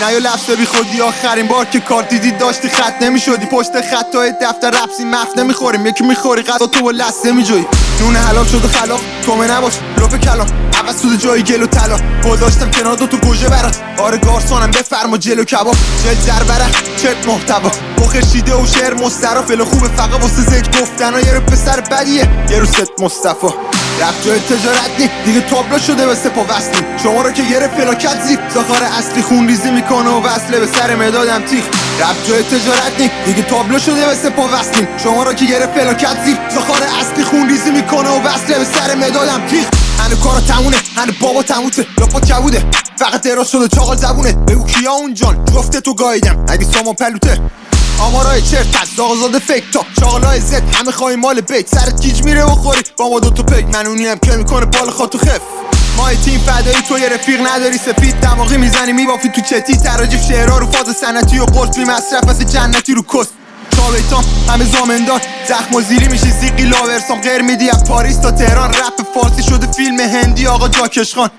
نه 0.00 0.12
یا 0.12 0.18
لفظ 0.18 0.50
بی 0.50 0.66
خودی 0.66 1.00
آخرین 1.00 1.48
بار 1.48 1.64
که 1.64 1.80
کار 1.80 2.02
دیدی 2.02 2.30
داشتی 2.30 2.68
خط 2.68 3.02
نمی‌شدی. 3.02 3.46
پشت 3.46 3.70
خطای 3.90 4.32
دفتر 4.42 4.70
رپسی 4.70 5.04
مفت 5.04 5.38
نمی‌خوریم. 5.38 5.86
یکی 5.86 6.04
می‌خوری 6.04 6.42
غذا 6.42 6.66
تو 6.66 6.82
با 6.82 6.90
لسته 6.90 7.32
میجوی 7.32 7.64
نون 8.00 8.16
حلال 8.16 8.44
شده 8.46 8.68
خلاف 8.68 9.00
تومه 9.26 9.46
نباش 9.46 9.72
لپ 9.98 10.16
کلام 10.16 10.46
عوض 10.78 11.00
سود 11.00 11.20
جای 11.20 11.42
گل 11.42 11.62
و 11.62 11.66
طلا. 11.66 11.98
گذاشتم 12.24 12.70
کنار 12.70 12.96
دو 12.96 13.06
تو 13.06 13.16
گوژه 13.16 13.48
برم 13.48 13.72
آره 13.98 14.18
گارسونم 14.18 14.70
بفرما 14.70 15.16
جلو 15.16 15.44
کباب. 15.44 15.76
جل 16.04 16.14
جر 16.26 16.44
برم 16.44 16.70
چرت 17.02 17.26
محتوا. 17.26 17.70
بخیر 17.98 18.24
شیده 18.24 18.54
و 18.54 18.66
شعر 18.66 18.94
مسترا. 18.94 19.42
فل 19.42 19.64
خوبه 19.64 19.88
فقط 19.88 20.20
واسه 20.22 20.42
زک 20.42 20.80
گفتن 20.80 21.12
یه 21.26 21.34
رو 21.34 21.40
پسر 21.40 21.80
بدیه. 21.80 22.28
یه 22.50 22.58
رو 22.58 22.66
ست 22.66 23.02
مصطفی. 23.02 23.77
رفت 24.00 24.26
جای 24.26 24.40
تجارت 24.40 24.90
نی. 24.98 25.10
دیگه 25.24 25.40
تابلو 25.40 25.78
شده 25.78 26.06
به 26.06 26.14
سپا 26.14 26.44
وصلی. 26.50 26.86
شما 27.02 27.22
رو 27.22 27.32
که 27.32 27.42
گرفت 27.42 27.74
فلاکت 27.74 28.22
زیر. 28.22 28.38
زخار 28.54 28.82
اصلی 28.98 29.22
خون 29.22 29.48
ریزی 29.48 29.70
می‌کنه 29.70 30.10
و 30.10 30.26
وصله 30.26 30.60
به 30.60 30.66
سر 30.66 30.94
مدادم 30.94 31.42
تیخ 31.42 31.64
رفت 32.00 32.28
جای 32.28 32.42
تجارت 32.42 33.00
نی. 33.00 33.10
دیگه 33.26 33.42
تابلو 33.42 33.78
شده 33.78 34.06
به 34.06 34.14
سپا 34.14 34.48
وصلی. 34.52 34.88
شما 35.02 35.22
رو 35.22 35.32
که 35.32 35.44
گرفت 35.44 35.78
فلاکت 35.78 36.24
زیر. 36.24 36.38
زخار 36.50 36.82
اصلی 37.00 37.24
خون 37.24 37.48
ریزی 37.48 37.70
می‌کنه 37.70 38.08
و 38.08 38.22
وصله 38.22 38.58
به 38.58 38.64
سر 38.64 38.94
مدادم 38.94 39.46
تیخ 39.46 39.66
هنو 39.98 40.16
کارا 40.16 40.40
تمونه 40.40 40.76
هنو 40.96 41.12
بابا 41.20 41.42
تموته 41.42 41.86
لاپا 41.98 42.20
کبوده. 42.20 42.64
فقط 42.98 43.22
دراز 43.22 43.50
شده 43.50 43.68
چاقال 43.68 43.96
زبونه. 43.96 44.32
بگو 44.32 44.66
کیا 44.66 44.92
اون 44.92 45.14
جان؟ 45.14 45.44
جفته 45.44 45.80
تو 45.80 45.94
گاییدم. 45.94 46.44
اگه 46.48 46.64
سامان 46.64 46.94
پلوته. 46.94 47.40
آمارای 48.00 48.42
چرت 48.42 48.82
از 48.82 49.00
آزاد 49.00 49.38
فکر 49.38 49.70
تا 49.72 49.84
شاغلای 50.00 50.40
زد. 50.40 50.62
همه 50.74 50.92
خواهی 50.92 51.16
مال 51.16 51.40
بیت. 51.40 51.68
سرت 51.68 52.00
گیج 52.00 52.22
میره 52.22 52.44
بخوری 52.44 52.82
با 52.96 53.08
ما 53.08 53.20
دوتا 53.20 53.42
پک 53.42 53.64
منونی 53.74 54.06
هم 54.06 54.18
که 54.18 54.36
می‌کنه 54.36 54.66
بال 54.66 54.90
خاطو 54.90 55.18
خف. 55.18 55.40
ما 55.96 56.14
تیم 56.14 56.40
فدایی 56.40 56.82
تو 56.88 56.98
یه 56.98 57.08
رفیق 57.08 57.40
نداری. 57.46 57.78
سفید 57.78 58.14
دماغی 58.14 58.56
می‌زنی. 58.56 58.92
میبافی 58.92 59.28
تو 59.28 59.40
چتی. 59.40 59.76
تراجیف 59.76 60.22
شعرها 60.28 60.58
رو 60.58 60.66
فاز 60.70 60.96
سنتی 60.96 61.38
و 61.38 61.44
قرص 61.44 61.76
بی 61.76 61.84
مصرف. 61.84 62.28
از 62.28 62.52
جنتی 62.52 62.94
رو 62.94 63.02
کست 63.02 63.30
چاویتام 63.76 64.24
همه 64.48 64.64
زامندار 64.64 65.20
زخم 65.48 65.74
و 65.74 65.80
زیری 65.80 66.08
میشه. 66.08 66.40
زیقی 66.40 66.62
لاورسام 66.62 67.20
غیر 67.20 67.42
میدی 67.42 67.70
از 67.70 67.84
پاریس 67.84 68.16
تا 68.16 68.30
تهران. 68.30 68.70
رپ 68.70 69.02
فارسی 69.14 69.42
شده 69.42 69.72
فیلم 69.72 70.00
هندی. 70.00 70.46
آقا 70.46 70.68
جاکش 70.68 71.14
خان. 71.14 71.30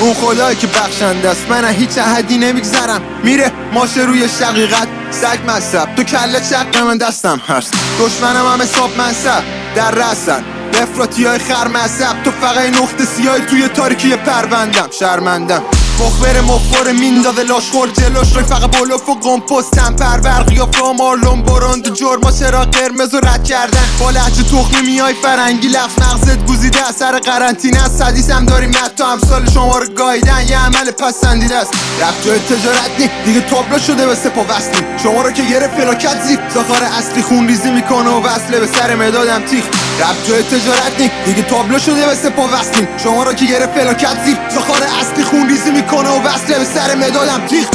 اون 0.00 0.14
خدایی 0.14 0.56
که 0.56 0.66
بخشنده 0.66 1.28
است. 1.30 1.46
من 1.50 1.64
هیچ 1.64 1.98
حدی 1.98 2.38
نمیگذرم. 2.38 3.00
میره 3.24 3.52
ماشه 3.72 4.00
روی 4.00 4.28
شقیقت. 4.28 4.88
سگ 5.10 5.38
مصب 5.48 5.94
تو 5.94 6.02
کله 6.02 6.40
چق 6.50 6.76
من 6.78 6.98
دستم 6.98 7.40
هست. 7.48 7.74
دشمنم 8.00 8.46
هم 8.46 8.62
حساب 8.62 8.90
منصب 8.98 9.42
در 9.74 9.90
رسن 9.90 10.44
افراتی 10.82 11.24
های 11.24 11.38
خر 11.38 11.68
مصب 11.68 12.22
تو 12.24 12.30
فقط 12.30 12.82
نقطه 12.82 13.04
سیاهی 13.04 13.40
توی 13.40 13.68
تاریکی 13.68 14.16
پروندم. 14.16 14.88
شرمندم. 14.98 15.62
مخبر 16.00 16.92
میندازه 16.92 17.42
لاش 17.42 17.70
خور 17.70 17.88
جلوش 17.88 18.32
روی 18.32 18.44
فقط 18.44 18.76
بلوف 18.76 19.08
و 19.08 19.14
قمپستم 19.14 19.96
پرور 19.96 20.42
قیافه 20.42 20.92
مارلون 20.98 21.42
براند 21.42 21.88
و 21.88 21.90
جرما 21.90 22.32
چرا 22.32 22.64
قرمز 22.64 23.14
و 23.14 23.20
رد 23.20 23.44
کردن؟ 23.44 23.84
با 24.00 24.10
لحجه 24.10 24.42
تخمی 24.42 24.82
میای 24.86 25.14
فرنگی 25.22 25.68
لفظ 25.68 25.98
مغزت 25.98 26.46
گوزیده 26.46 26.88
اثر 26.88 27.18
قرنطینه 27.18 27.84
است. 27.84 28.30
هم 28.30 28.46
داریم 28.46 28.70
تو 28.96 29.04
امثال 29.04 29.50
شما 29.50 29.78
رو 29.78 29.86
گاییدن. 29.94 30.46
یه 30.48 30.58
عمل 30.58 30.90
پسندیده 30.90 31.56
است. 31.56 31.72
رفت 32.00 32.26
جای 32.26 32.38
تجارت 32.38 32.90
نی. 32.98 33.10
دیگه 33.24 33.40
تابلو 33.40 33.78
شده 33.78 34.06
به 34.06 34.14
سپا 34.14 34.44
وصلی. 34.48 34.86
شما 35.02 35.22
رو 35.22 35.32
که 35.32 35.42
گرفت 35.42 35.74
فلاکت 35.80 36.22
زیر. 36.22 36.38
زخار 36.54 36.82
اصلی 36.98 37.22
خون 37.22 37.48
ریزی 37.48 37.70
می‌کنه 37.70 38.10
و 38.10 38.22
وصله 38.22 38.60
به 38.60 38.66
سر 38.66 38.94
مدادم 38.94 39.42
تیخ 39.46 39.64
رفت 40.00 40.28
جای 40.28 40.42
تجارت 40.42 41.00
نی. 41.00 41.10
دیگه 41.24 41.42
تابلو 41.42 41.78
شده 41.78 42.06
به 42.06 42.14
سپا 42.14 42.48
وصلی. 42.52 42.88
شما 43.02 43.22
رو 43.22 43.32
که 43.32 43.44
گرفت 43.44 43.74
فلاکت 43.74 44.24
زیر. 44.24 44.38
زخار 44.50 44.82
اصلی 45.00 45.24
خون 45.24 45.48
ریزی 45.48 45.70
می‌کنه 45.70 45.87
و 45.92 46.28
وصله 46.28 46.58
به 46.58 46.64
سر 46.64 46.94
مدادم 46.94 47.46
تیخ 47.46 47.68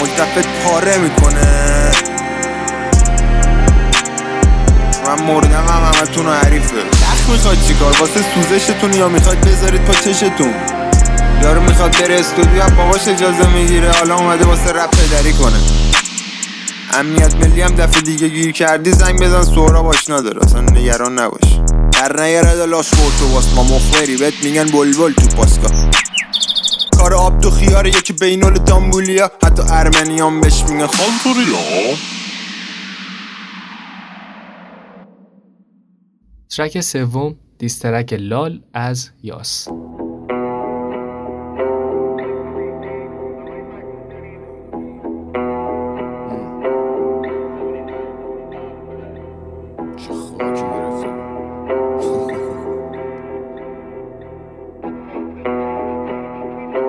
ملتفت 0.00 0.48
پاره 0.64 0.98
می‌کنه. 0.98 1.92
من 5.06 5.22
مردم 5.22 5.66
هم 5.68 5.92
همتون 5.94 6.26
رو 6.26 6.32
حریفه. 6.32 6.76
یخ 6.76 7.30
می‌خواد 7.30 7.56
چیکار؟ 7.66 7.96
واسه 8.00 8.20
سوزشتون 8.34 8.92
یا 8.92 9.08
می‌خواد 9.08 9.36
بذارید 9.40 9.80
پا 9.80 9.92
چشتون؟ 9.92 10.54
یارو 11.42 11.60
می‌خواد 11.60 11.96
بره 12.00 12.20
استودیو 12.20 12.62
هم 12.62 12.76
باباش 12.76 13.08
اجازه 13.08 13.48
می‌گیره. 13.48 13.90
حالا 13.90 14.16
اومده 14.16 14.44
واسه 14.44 14.72
رپ 14.72 14.90
پدری 14.90 15.32
کنه. 15.32 15.58
امنیت 16.94 17.34
ملی 17.34 17.62
هم 17.62 17.74
دفعه 17.74 18.00
دیگه 18.00 18.28
گیر 18.28 18.52
کردی 18.52 18.92
زنگ 18.92 19.20
بزن 19.22 19.42
سهراب 19.42 19.86
آشنا 19.86 20.20
داره. 20.20 20.44
اصلا 20.44 20.60
نگران 20.60 21.18
نباش. 21.18 21.60
در 21.92 22.22
نیارد 22.22 22.58
لاش 22.60 22.90
تو 22.90 23.28
واس 23.34 23.44
ما 23.54 23.62
مخبری 23.62 24.16
بهت 24.16 24.34
میگن 24.42 24.64
بلبل 24.64 25.12
تو 25.12 25.36
پاسکا 25.36 25.68
کار 27.08 27.16
آب 27.16 27.40
تو 27.40 27.50
خیاره 27.50 27.88
یکی 27.88 28.12
بینال 28.12 28.54
دامبولیا. 28.54 29.30
حتی 29.42 29.62
ارمنیان 29.70 30.40
بهش 30.40 30.62
میگن. 30.62 30.86
خالتوریا 30.86 31.96
ترک 36.56 36.80
سوم 36.80 37.36
دیسترک 37.58 38.12
لال 38.12 38.60
از 38.74 39.10
یاس. 39.22 39.68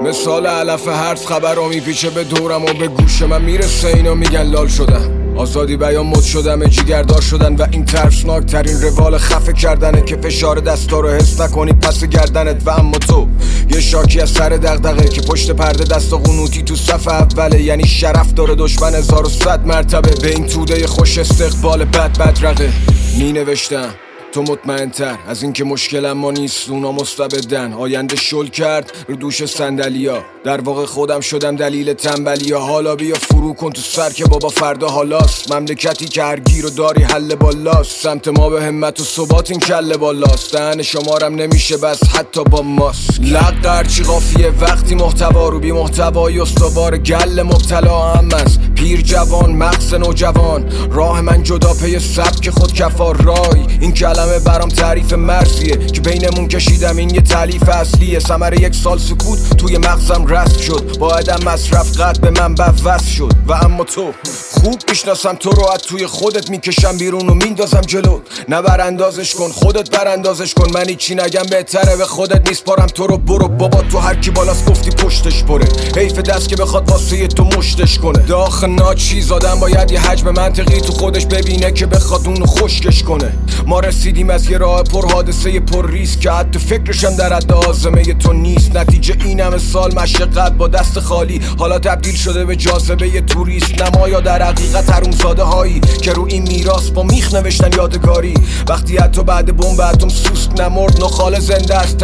مثال 0.10 0.46
علف 0.46 0.88
هرز 0.88 1.26
خبر 1.26 1.56
رو 1.56 1.70
میپیچه 1.70 2.10
به 2.10 2.24
دورم 2.24 2.64
و 2.64 2.74
به 2.74 2.88
گوش 2.88 3.22
من 3.22 3.42
می‌رسه 3.42 3.88
اینا 3.88 4.14
میگن 4.14 4.44
لال 4.44 4.68
شدم 4.68 5.36
آزادی 5.38 5.78
بیان 5.78 6.06
مد 6.06 6.22
شدم 6.22 6.66
جیگردار 6.66 7.22
شدن 7.22 7.56
و 7.56 7.68
این 7.72 7.86
ترسناک 7.86 8.46
ترین 8.46 8.82
روال 8.82 9.18
خفه 9.18 9.54
کردنه 9.54 10.02
که 10.02 10.18
فشار 10.18 10.60
دستا 10.60 11.00
رو 11.00 11.10
حس 11.10 11.42
نکنی 11.42 11.74
پس 11.74 12.04
گردنت 12.04 12.68
و 12.68 12.70
اما 12.70 12.98
تو. 12.98 13.28
یه 13.70 13.80
شاکی 13.80 14.22
از 14.22 14.30
سر 14.30 14.50
دغدغه 14.50 15.08
که 15.08 15.22
پشت 15.22 15.52
پرده 15.52 15.84
دست 15.84 16.14
قنوتی 16.14 16.64
تو 16.64 16.76
صف 16.76 17.08
اوله. 17.08 17.62
یعنی 17.62 17.88
شرف 17.88 18.34
داره 18.34 18.56
دشمن 18.56 18.96
هزار 18.96 19.26
و 19.26 19.30
صد 19.30 19.66
مرتبه. 19.66 20.12
به 20.22 20.30
این 20.30 20.48
توده 20.48 20.88
خوش 20.88 21.18
استقبال 21.18 21.86
بد 21.86 22.18
بد 22.18 22.46
رقه 22.46 22.74
می 23.18 23.34
نوشتم 23.34 24.09
تو 24.32 24.42
مطمئن 24.42 24.90
تر 24.90 25.18
از 25.28 25.44
اینکه 25.44 25.64
مشکلم 25.64 26.18
ما 26.18 26.32
نیست. 26.32 26.70
اونا 26.70 26.92
مستبدن. 26.92 27.74
آینده 27.74 28.16
شل 28.16 28.48
کرد 28.48 28.92
رو 29.08 29.16
دوش 29.16 29.46
سندلیا 29.46 30.24
در 30.44 30.62
واقع 30.62 30.86
خودم 30.86 31.20
شدم 31.20 31.56
دلیل 31.56 31.94
تنبلیا 31.94 32.60
حالا 32.60 32.96
بیا 32.96 33.16
فرو 33.16 33.54
کن 33.54 33.72
تو 33.72 33.82
سر 33.82 34.10
که 34.10 34.26
بابا 34.26 34.50
فردا 34.50 34.88
حالاست. 34.88 35.52
مملکتی 35.52 36.06
که 36.06 36.24
هر 36.24 36.40
گیر 36.40 36.66
و 36.66 36.70
داری 36.70 37.04
حل 37.04 37.36
بالاست 37.36 38.02
سمت 38.02 38.28
ما 38.28 38.50
به 38.50 38.64
همت 38.64 39.00
و 39.00 39.04
ثبات 39.04 39.52
این 39.52 39.60
کله 39.60 39.98
بالاست 39.98 40.54
دهن 40.54 40.82
شمارم 40.82 41.36
نمیشه 41.36 41.78
بس. 41.78 42.00
حتی 42.16 42.44
با 42.44 42.62
ماست 42.62 43.20
لق 43.22 43.66
هرچی 43.66 44.04
قافیه؟ 44.04 44.50
وقتی 44.62 44.96
محتوا 44.96 45.50
رو 45.50 45.60
بی 45.60 45.72
محتوای 45.72 46.40
استوار 46.40 46.98
گل 46.98 47.42
مبتلا 47.42 48.02
هم 48.02 48.30
از 48.34 48.58
پیر 48.80 49.02
جوان 49.02 49.52
مغز 49.52 49.94
نوجوان 49.94 50.72
راه 50.92 51.22
من 51.22 51.44
جدا 51.44 51.74
پی 51.74 52.00
سبک 52.00 52.50
خود 52.50 52.74
کفار 52.74 53.22
رای 53.22 53.66
این 53.80 53.94
کلم 53.94 54.20
کلمه 54.20 54.40
برام 54.40 54.70
تعریف 54.70 55.14
مرزیه. 55.14 55.78
که 55.78 56.02
بینمون 56.02 56.48
کشیدم 56.48 56.98
این 56.98 57.10
یه 57.10 57.22
تعلیف 57.22 57.70
اصلیه. 57.70 58.20
سمر 58.20 58.54
یک 58.54 58.76
سال 58.76 58.98
سکوت 58.98 59.58
توی 59.58 59.78
مغزم 59.78 60.26
رست 60.28 60.60
شد. 60.60 60.98
با 61.00 61.12
عدم 61.12 61.50
مصرف 61.50 62.00
قد 62.00 62.20
به 62.20 62.30
من 62.30 62.56
وست 62.84 63.10
شد. 63.10 63.34
و 63.48 63.54
اما 63.54 63.84
تو 63.84 64.14
خوب 64.52 64.80
می‌شناسم 64.90 65.36
تو 65.36 65.50
رو 65.50 65.70
از 65.70 65.80
توی 65.80 66.08
خودت 66.08 66.50
می‌کشم 66.50 66.98
بیرون 66.98 67.30
و 67.30 67.34
میندازم 67.34 67.82
جلو. 67.82 68.20
نه 68.50 68.62
براندازش 68.62 69.36
کن 69.36 69.50
خودت 69.50 69.98
براندازش 69.98 70.54
کن. 70.54 70.68
من 70.74 70.96
چی 70.96 71.16
نگم 71.16 71.44
بهتره 71.50 71.96
به 71.96 72.06
خودت 72.06 72.50
میسپارم 72.50 72.88
تو 72.88 73.08
رو 73.08 73.18
برو 73.18 73.48
بابا 73.48 73.82
تو 73.82 73.98
هر 73.98 74.16
کی 74.16 74.32
بالاست 74.32 74.66
گفتی 74.66 74.90
پشتش 74.90 75.44
پره 75.44 75.68
حیف 75.98 76.14
دست 76.14 76.50
که 76.50 76.56
بخواد 76.56 76.90
واسه 76.90 77.28
تو 77.28 77.44
مشتش 77.44 78.00
کنه. 78.00 78.20
داخل 78.26 78.69
ناچیز 78.76 79.32
آدم 79.32 79.60
باید 79.60 79.92
یه 79.92 80.00
حجم 80.00 80.32
منطقی 80.32 80.82
تو 80.82 80.94
خودش 80.94 81.26
ببینه 81.26 81.72
که 81.72 81.86
بخواد 81.86 82.28
اونو 82.28 82.46
خشکش 82.46 83.04
کنه. 83.04 83.34
ما 83.68 83.80
رسیدیم 83.80 84.30
از 84.30 84.50
یه 84.50 84.58
راه 84.58 84.84
پر 84.84 85.12
حادثه 85.14 85.60
پر 85.60 85.92
ریسک 85.92 86.20
که 86.20 86.32
حتی 86.32 86.60
فکرشم 86.60 87.16
در 87.16 87.34
حد 87.34 87.52
آزمه. 87.52 88.04
تو 88.04 88.34
نیست 88.34 88.76
نتیجه 88.76 89.16
این 89.26 89.40
همه 89.40 89.58
سال 89.58 89.96
مشقت 89.96 90.52
با 90.52 90.68
دست 90.68 91.00
خالی. 91.00 91.42
حالا 91.58 91.80
تبدیل 91.80 92.16
شده 92.16 92.46
به 92.46 92.56
جاذبه 92.56 93.22
توریست 93.22 93.82
نمایا 93.82 94.20
در 94.20 94.44
حقیقت 94.44 94.90
حرومزاده 94.90 95.44
هایی 95.44 95.82
که 96.02 96.14
رو 96.14 96.26
این 96.26 96.44
میراث 96.44 96.90
با 96.90 97.04
میخ 97.04 97.34
نوشتن 97.34 97.78
یادگاری. 97.78 98.34
وقتی 98.70 98.98
حتی 98.98 99.24
بعد 99.24 99.58
بمب 99.58 99.82
اتم 99.82 100.10
سوسک 100.10 100.62
نمرد 100.62 101.04
نخال 101.04 101.40
زنده 101.40 101.76
است 101.76 101.98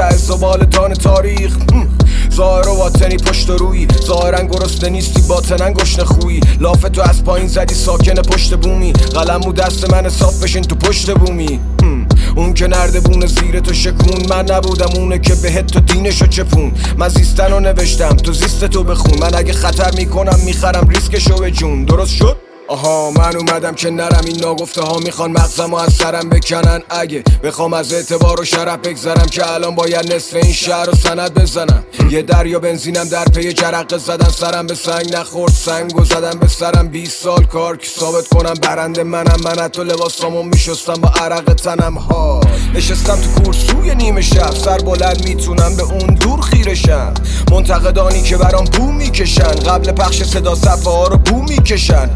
دان 0.71 0.93
تاریخ. 0.93 1.57
ظاهر 2.35 2.67
و 2.67 2.75
باطنی 2.75 3.17
پشت 3.17 3.49
و 3.49 3.57
روی. 3.57 3.87
ظاهرا 4.05 4.41
گرسنه 4.41 4.89
نیستی 4.89 5.21
باطنا 5.21 5.71
گشنه 5.71 6.05
خویی 6.05 6.41
لاف 6.59 6.81
تو 6.81 7.01
از 7.01 7.23
پایین 7.23 7.47
زدی 7.47 7.75
ساکن 7.75 8.13
پشت 8.13 8.53
بومی. 8.53 8.93
قلم 8.93 9.41
و 9.41 9.53
دست 9.53 9.93
من 9.93 10.09
صاف 10.09 10.43
بشین 10.43 10.61
تو 10.61 10.75
پشت 10.75 11.11
بومی. 11.11 11.59
اون 12.35 12.53
که 12.53 12.67
نردبون 12.67 13.25
زیر 13.25 13.59
تو 13.59 13.73
شکوند. 13.73 14.25
من 14.29 14.45
نبودم 14.51 14.89
اونه 14.95 15.19
که 15.19 15.35
بهت 15.35 15.67
تو 15.67 15.79
دینشو 15.79 16.27
چپون. 16.27 16.71
من 16.97 17.09
زیستن 17.09 17.51
رو 17.51 17.59
نوشتم 17.59 18.15
تو 18.15 18.33
زیست 18.33 18.65
تو 18.65 18.83
بخون. 18.83 19.19
من 19.19 19.35
اگه 19.35 19.53
خطر 19.53 19.91
می‌کنم 19.97 20.39
می‌خرم 20.45 20.89
ریسکشو 20.89 21.35
به 21.35 21.51
جون. 21.51 21.85
درست 21.85 22.15
شد؟ 22.15 22.44
آها 22.67 23.11
من 23.11 23.35
اومدم 23.35 23.75
که 23.75 23.89
نرم. 23.89 24.21
این 24.25 24.39
ناگفته 24.41 24.81
ها 24.81 24.97
می‌خوان 24.97 25.31
مغزم 25.31 25.73
از 25.73 25.93
سرم 25.93 26.29
بکنن. 26.29 26.81
اگه 26.89 27.23
بخوام 27.43 27.73
از 27.73 27.93
اعتبار 27.93 28.41
و 28.41 28.45
شرف 28.45 28.79
بگذرم 28.79 29.25
که 29.25 29.53
الان 29.53 29.75
باید 29.75 30.13
نصف 30.13 30.35
این 30.35 30.53
شهر 30.53 30.85
رو 30.85 30.95
سند 30.95 31.33
بزنم. 31.33 31.83
یه 32.09 32.21
دریا 32.21 32.59
بنزینم 32.59 33.03
در 33.03 33.25
پی 33.25 33.53
جرقه 33.53 33.97
زدن 33.97 34.29
سرم 34.29 34.67
به 34.67 34.75
سنگ 34.75 35.15
نخورد 35.15 35.51
سنگ 35.51 35.99
و 35.99 36.03
زدم 36.03 36.39
به 36.39 36.47
سرم. 36.47 36.87
20 36.87 37.23
سال 37.23 37.43
کار 37.43 37.77
که 37.77 37.87
ثابت 37.99 38.27
کنم. 38.27 38.53
برنده 38.53 39.03
منم 39.03 39.37
من 39.43 39.59
حتی 39.59 39.83
لباسامو 39.83 40.43
میشستم 40.43 40.93
با 40.93 41.09
عرق 41.09 41.53
تنم 41.53 41.97
ها. 41.97 42.41
نشستم 42.73 43.15
تو 43.15 43.43
کورسوی 43.43 43.95
نیمه 43.95 44.21
شب. 44.21 44.55
سر 44.55 44.77
بلند 44.77 45.27
می‌تونم 45.27 45.75
به 45.75 45.83
اون 45.83 46.15
دور 46.15 46.41
خیرشم. 46.41 47.13
منتقدانی 47.51 48.21
که 48.21 48.37
برام 48.37 48.65
بو 48.65 48.91
می‌کشن. 48.91 49.51
قبل 49.51 49.91
پخش 49.91 50.23
صدا 50.23 50.55
صفحه 50.55 50.93
ها 50.93 51.07
رو 51.07 51.17
بو 51.17 51.41
می‌کشن. 51.41 52.09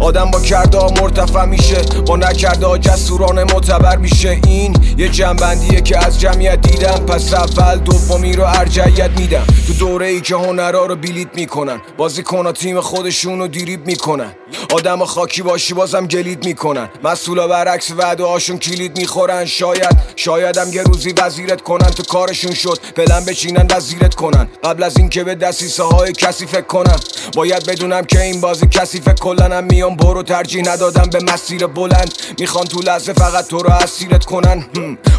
آدم 0.00 0.30
با 0.30 0.40
کرده 0.40 0.78
ها 0.78 0.90
مرتفع 1.02 1.44
میشه 1.44 1.82
با 2.06 2.16
نکرده 2.16 2.66
ها 2.66 2.78
جسورانه 2.78 3.44
معتبر 3.44 3.96
میشه. 3.96 4.40
این 4.46 4.76
یه 4.98 5.08
جنبندیه 5.08 5.80
که 5.80 6.06
از 6.06 6.20
جمعیت 6.20 6.60
دیدم. 6.60 7.06
پس 7.06 7.34
اول 7.34 7.78
دومی 7.78 8.32
رو 8.32 8.44
ارجعیت 8.46 9.10
میدم. 9.20 9.44
تو 9.66 9.72
دوره 9.72 10.06
ای 10.06 10.20
که 10.20 10.34
هنرها 10.34 10.86
رو 10.86 10.96
بیلیت 10.96 11.34
می‌کنن 11.34 11.80
بازی 11.96 12.22
کنا 12.22 12.52
تیم 12.52 12.80
خودشون 12.80 13.38
رو 13.38 13.48
دیریب 13.48 13.86
می‌کنن. 13.86 14.32
آدم 14.74 15.04
خاکی 15.04 15.42
باشی 15.42 15.74
بازم 15.74 16.06
گلید 16.06 16.46
می‌کنن. 16.46 16.88
مسئولا 17.04 17.48
برعکس 17.48 17.90
وعده 17.90 18.24
هاشون 18.24 18.58
کلید 18.58 18.98
می‌خورن. 18.98 19.44
شاید 19.44 19.96
شایدم 20.16 20.72
یه 20.72 20.82
روزی 20.82 21.14
وزیرت 21.18 21.60
کنن 21.60 21.90
تو 21.90 22.02
کارشون 22.02 22.54
شد. 22.54 22.78
پلن 22.96 23.24
بچینن 23.24 23.66
وزیرت 23.70 24.14
کنن. 24.14 24.48
قبل 24.64 24.82
از 24.82 24.96
اینکه 24.96 25.24
به 25.24 25.34
دستیسه 25.34 25.82
های 25.82 26.12
کسی 26.12 26.46
فکر 26.46 26.60
کنم. 26.66 26.96
باید 27.34 27.66
بدونم 27.66 28.04
که 28.04 28.22
این 28.22 28.40
بازی 28.40 28.66
کسی 28.66 29.00
فکر 29.00 29.14
کلنم 29.14 29.64
میام 29.82 29.96
برو 29.96 30.22
ترجیح 30.22 30.62
ندادم 30.68 31.10
به 31.10 31.32
مسیر 31.32 31.66
بلند. 31.66 32.14
می‌خوان 32.38 32.64
تو 32.64 32.80
لحظه 32.80 33.12
فقط 33.12 33.46
تو 33.46 33.58
رو 33.58 33.70
اسیرت 33.70 34.24
کنن. 34.24 34.64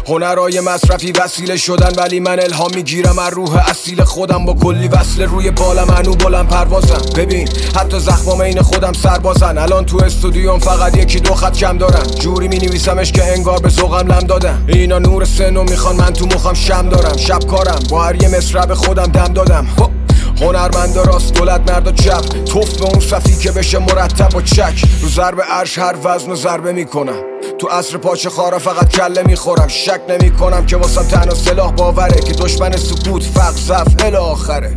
هنرهای 0.08 0.60
مصرفی 0.60 1.12
وسیله 1.12 1.56
شدن 1.56 2.02
ولی 2.02 2.20
من 2.20 2.40
الهام 2.40 2.70
می‌گیرم. 2.74 3.18
از 3.18 3.32
روح 3.32 3.70
اصیل 3.70 4.04
خودم 4.04 4.44
با 4.44 4.54
کلی 4.54 4.88
وصل 4.88 5.22
روی 5.22 5.50
بالم 5.50 5.90
انو 5.90 6.14
بلند 6.14 6.48
پروازم. 6.48 7.02
ببین 7.16 7.48
حتی 7.76 8.00
زخمام 8.00 8.40
این 8.40 8.62
خودم 8.62 8.92
سربازن. 8.92 9.58
الان 9.58 9.86
تو 9.86 10.04
استودیوم 10.04 10.58
فقط 10.58 10.96
یکی 10.96 11.20
دو 11.20 11.34
خط 11.34 11.56
کم 11.56 11.78
دارم 11.78 12.06
جوری 12.20 12.48
می 12.48 12.58
نویسمش 12.58 13.12
که 13.12 13.32
انگار 13.32 13.60
به 13.60 13.68
ذوقم 13.68 14.12
لم 14.12 14.26
دادم 14.26 14.64
اینا 14.68 14.98
نور 14.98 15.24
سنو 15.24 15.62
می‌خوان 15.62 15.96
من 15.96 16.12
تو 16.12 16.26
مخم 16.26 16.54
شم 16.54 16.88
دارم. 16.88 17.16
شب 17.16 17.46
کارم. 17.50 17.82
با 17.90 18.04
هر 18.04 18.22
یه 18.22 18.36
مصرع 18.36 18.74
خودم 18.74 19.06
دم 19.06 19.32
دادم. 19.32 19.66
هو. 19.78 20.03
هنرمند 20.40 20.96
راست 20.96 21.34
دولت 21.34 21.70
مرد 21.70 21.86
و 21.86 21.92
چپ. 21.92 22.44
توف 22.44 22.78
به 22.78 22.84
اون 22.84 23.00
صفی 23.00 23.36
که 23.36 23.52
بشه 23.52 23.78
مرتب 23.78 24.36
و 24.36 24.40
چک. 24.40 24.84
رو 25.02 25.08
ضرب 25.08 25.40
عرش 25.40 25.78
هر 25.78 25.94
وزن 26.04 26.30
و 26.30 26.34
ضربه 26.34 26.72
می‌کنم. 26.72 27.22
تو 27.58 27.66
عصر 27.66 27.96
پاچه 27.96 28.30
خارا 28.30 28.58
فقط 28.58 28.88
کله 28.88 29.22
می‌خورم. 29.22 29.68
شک 29.68 30.00
نمی‌کنم 30.08 30.66
که 30.66 30.76
واسم 30.76 31.02
تنها 31.02 31.34
سلاح 31.34 31.72
باوره 31.72 32.20
که 32.20 32.32
دشمن 32.32 32.76
سکوت 32.76 33.22
فقر 33.22 34.06
ال 34.06 34.16
آخره. 34.16 34.76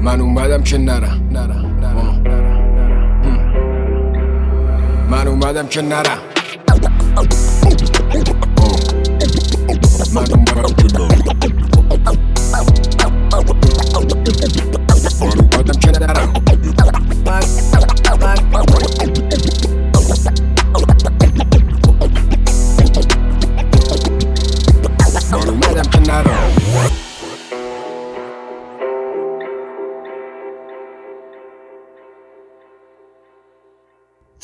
من 0.00 0.20
اومدم 0.20 0.62
که 0.62 0.78
نرم. 0.78 1.28
نرم. 1.32 1.78
نرم. 1.80 2.22
من 5.10 5.28
اومدم 5.28 5.66
که 5.66 5.82
نرم. 5.82 6.18
من 10.14 10.32
اومدم 10.32 10.74
که 10.74 10.86
نرم. 10.98 11.15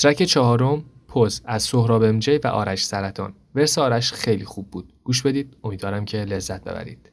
ترک 0.03 0.23
چهارم 0.23 0.85
پوز 1.09 1.43
از 1.45 1.63
سهراب 1.63 2.03
امجی 2.03 2.39
و 2.39 2.47
آرش 2.47 2.87
سرطان. 2.87 3.35
ورس 3.55 3.79
آرش 3.79 4.13
خیلی 4.13 4.45
خوب 4.45 4.71
بود. 4.71 4.93
گوش 5.05 5.23
بدید. 5.23 5.57
امیدوارم 5.65 6.05
که 6.05 6.19
لذت 6.19 6.65
ببرید. 6.65 7.13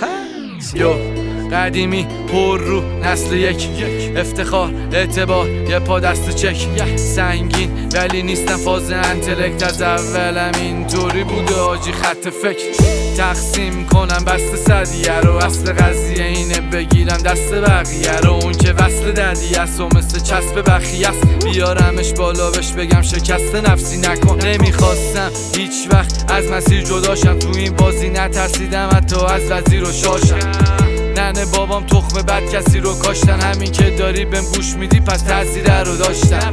همون 0.00 1.13
قدیمی 1.54 2.06
پر 2.32 2.58
رو 2.58 2.82
نسل 2.98 3.36
یک. 3.36 3.68
افتخار 4.16 4.70
اعتبار 4.92 5.48
یه 5.50 5.78
پا 5.78 6.00
دست 6.00 6.30
چک. 6.30 6.66
سنگین 6.96 7.88
ولی 7.94 8.22
نیستم 8.22 8.56
فاز 8.56 8.90
انتلکت. 8.90 9.62
از 9.62 9.82
اولم 9.82 10.52
اینطوری 10.62 11.24
بوده 11.24 11.54
آجی 11.54 11.92
خط 11.92 12.28
فکر. 12.28 12.84
تقسیم 13.16 13.86
کنم 13.86 14.24
بست 14.26 14.56
صدیه 14.56 15.20
رو. 15.20 15.36
اصل 15.36 15.72
قضیه 15.72 16.24
اینه 16.24 16.60
بگیرم 16.60 17.18
دست 17.18 17.54
بقیه 17.54 18.16
رو. 18.16 18.32
اون 18.32 18.52
که 18.52 18.72
وصل 18.72 19.12
دردی 19.12 19.54
است 19.54 19.80
و 19.80 19.86
مثل 19.86 20.18
چسب 20.18 20.70
بخی 20.70 21.04
است. 21.04 21.44
بیارمش 21.44 22.12
بالا 22.12 22.50
بش 22.50 22.72
بگم 22.72 23.02
شکست 23.02 23.54
نفسی 23.54 23.96
نکن. 23.96 24.38
نمی‌خواستم 24.46 25.30
هیچ 25.56 25.88
وقت 25.90 26.32
از 26.32 26.50
مسیر 26.50 26.82
جداشم. 26.82 27.38
تو 27.38 27.48
این 27.56 27.72
بازی 27.72 28.08
نترسیدم 28.08 28.88
حتی 28.92 29.16
از 29.16 29.50
وزیر 29.50 29.84
و 29.84 29.92
شاشم. 29.92 30.83
ننه 31.16 31.44
بابام 31.44 31.86
تخم 31.86 32.22
بد 32.22 32.50
کسی 32.50 32.80
رو 32.80 32.94
کاشتن. 32.94 33.40
همین 33.40 33.72
که 33.72 33.90
داری 33.90 34.24
بهم 34.24 34.44
گوش 34.44 34.74
میدی 34.74 35.00
پس 35.00 35.22
تاثیر 35.22 35.82
رو 35.82 35.96
داشتن 35.96 36.52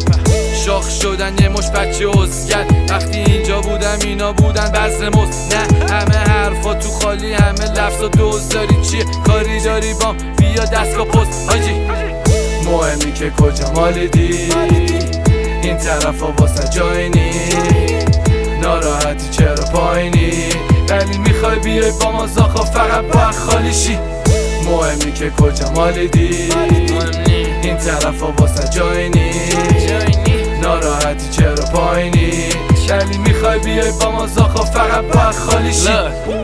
شاخ 0.65 0.89
شدن 0.89 1.33
یه 1.41 1.49
مش 1.49 1.69
بچه 1.69 2.09
ازگل 2.09 2.65
وقتی 2.89 3.17
اینجا 3.17 3.61
بودم 3.61 3.97
اینا 4.03 4.33
بودن 4.33 4.71
بزر 4.71 5.09
مز 5.09 5.53
نه 5.53 5.93
همه 5.93 6.17
حرفا 6.17 6.73
تو 6.73 6.89
خالی 6.89 7.33
همه 7.33 7.71
لفظا 7.71 8.07
دوز 8.07 8.49
داری. 8.49 8.81
چیه 8.81 9.05
کاری 9.27 9.61
داری 9.61 9.93
بام 9.93 10.17
بیا 10.37 10.65
دستگاه 10.65 11.05
پست. 11.05 11.49
حاجی. 11.49 11.73
مهمی 12.65 13.13
که 13.13 13.29
کجا 13.29 13.71
مالیدی 13.71 14.49
این 15.63 15.77
طرف 15.77 16.21
ها 16.21 16.33
واسه 16.37 16.69
جای 16.69 17.11
ناراحتی 18.61 19.29
چرا 19.31 19.65
پایینی؟ 19.73 20.31
ولی 20.89 21.17
می‌خوای 21.17 21.59
بیای 21.59 21.91
با 21.91 22.11
ما 22.11 22.27
زاخا 22.27 22.63
فقط 22.63 23.03
با 23.03 23.31
خالی 23.31 23.73
شی. 23.73 23.99
مهمی 24.71 25.13
که 25.13 25.29
کجا 25.29 25.71
مالیدی 25.71 26.29
این 27.63 27.77
طرف 27.77 28.21
ها 28.21 28.33
واسه 28.37 28.69
جای 28.69 29.09
نی. 29.09 29.31
ناراحتی 30.61 31.29
چرا 31.29 31.65
پایینی 31.73 32.31
ولی 32.89 33.17
می‌خوای 33.17 33.59
بیای 33.59 33.91
با 33.91 34.11
ما 34.11 34.27
زاخا 34.27 34.65
فقط 34.65 35.03
باید 35.03 35.35
خالی 35.35 35.73
شی. 35.73 35.89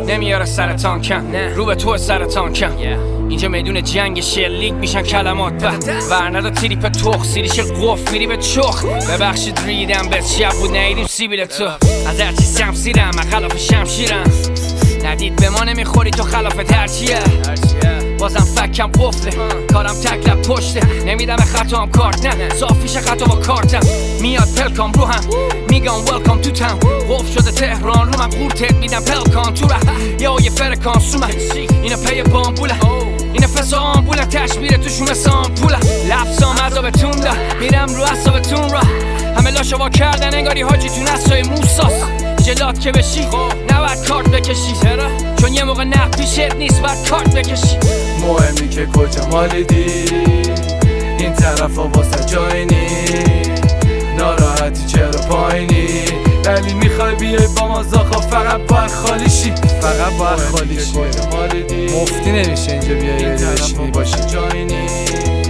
نمیاره 0.08 0.46
سرطان 0.46 1.02
کم. 1.02 1.36
رو 1.56 1.66
به 1.66 1.76
تو 1.76 1.98
سرطان 1.98 2.54
کم. 2.54 2.72
اینجا 3.30 3.50
میدون 3.50 3.84
جنگ 3.84 4.22
شلیک 4.22 4.74
میشن 4.74 5.02
کلمات 5.02 5.54
به 5.54 5.70
ورندا 6.10 6.50
تریپ 6.50 6.90
تخ 6.90 7.24
سیریش 7.24 7.60
قف 7.60 8.12
میری 8.12 8.28
به 8.28 8.38
چخ. 8.38 8.86
ببخشید 8.86 9.60
ریدم 9.66 10.10
به 10.10 10.22
شب 10.22 10.52
بود 10.60 10.72
نیدیم 10.72 11.08
سیبیل 11.08 11.46
تو. 11.46 11.66
از 12.08 12.22
هرچی 12.22 12.44
سمسیرم 12.44 13.12
من 13.16 13.24
خلاف 13.24 13.58
شمشیرم. 13.58 14.24
ندید 15.06 15.36
به 15.36 15.50
ما 15.50 15.64
نمی‌خوری 15.64 16.12
تو 16.12 16.24
خلاف 16.24 16.54
ترچیه. 16.54 17.20
بازم 18.18 18.40
فکم 18.56 18.88
قفله 18.88 19.32
کارم 19.74 19.94
تکلب 19.94 20.42
پشته. 20.42 20.82
نمیدم 21.06 21.36
خطام 21.36 21.92
کارت. 21.92 22.26
نه 22.26 22.50
صافیش 22.50 22.98
خطا 22.98 23.26
با 23.26 23.36
کارتم. 23.36 23.80
میاد 24.22 24.48
پلکام 24.56 24.92
رو 24.92 25.06
هم. 25.06 25.24
میگم 25.70 25.94
ولکام 25.94 26.42
تو 26.42 26.52
تاون 26.52 26.80
قف 27.10 27.34
شده 27.34 27.52
تهران 27.52 28.14
رو 28.14 28.20
من 28.20 28.30
قورتت 28.30 28.76
میدم. 28.76 29.00
پلکان 29.00 29.54
تو 29.54 29.68
ره 29.68 29.80
یا 30.20 30.36
یه 30.44 30.50
فرکان 30.50 31.00
سومه 31.00 31.28
اینا 31.84 31.98
پی 31.98 32.24
بامبوله. 32.24 32.76
این 33.34 33.48
فس 33.48 33.74
آمبوله. 33.74 34.26
تشبیره 34.26 34.78
توشون 34.78 35.10
مثل 35.10 35.30
آمپوله 35.30 35.78
لفظام 36.10 36.58
عذابتون 36.58 37.12
ده 37.12 37.60
میرم 37.60 37.96
رو 37.96 38.04
اصابتون 38.04 38.70
را. 38.70 38.82
همه 39.38 39.52
لاشو 39.52 39.78
وا 39.78 39.90
کردن 39.90 40.34
انگاری 40.34 40.62
حاجی 40.62 40.90
تو 40.90 41.02
نسای 41.02 41.44
موساس 41.44 41.94
جلات 42.46 42.80
که 42.80 42.92
بشی. 42.92 43.28
نباید 43.72 44.08
کارت 44.08 44.28
بکشی. 44.30 44.74
چون 45.42 45.54
یه 45.54 45.64
موقع 45.64 45.84
نه 45.84 46.08
پیشت 46.18 46.56
نیست 46.56 46.82
باید 46.82 47.10
کارت 47.10 47.36
بکشی. 47.36 48.07
مهمی 48.22 48.70
که 48.70 48.86
کجا 48.86 49.28
مالیدی 49.32 49.86
این 51.20 51.34
طرف 51.34 51.76
ها 51.76 51.88
واسه 51.88 52.26
جای 52.26 52.68
ناراحتی 54.18 54.86
چرا 54.86 55.22
پایینی؟ 55.30 55.88
ولی 56.46 56.74
می‌خوای 56.74 57.16
بیای 57.16 57.48
با 57.48 57.68
ما 57.68 57.84
زاخا 57.84 58.22
فقط 58.22 58.62
باید 58.62 58.92
خالی 58.92 59.30
شی. 59.30 59.54
فقط 59.82 60.14
باید 60.20 60.40
خالی 60.40 60.80
شی. 60.80 61.00
مفتی 62.02 62.32
نمیشه 62.32 62.72
اینجا 62.72 62.94
بیای 62.94 63.36
بشینی 63.36 63.92
باشی 63.92 64.26
جای 64.32 64.66
نی. 64.66 64.88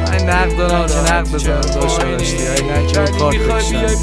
من 0.07 0.29
نقد 0.29 0.57
دارم 0.57 0.87
که 0.87 1.13
نقد 1.13 1.31
بزنم 1.31 1.61
داشته 1.61 2.17
داشتی 2.17 2.37
نه 2.37 2.87
که 2.87 2.93
کارت 2.93 3.35
می‌خوای 3.35 3.69
بیای 3.69 3.95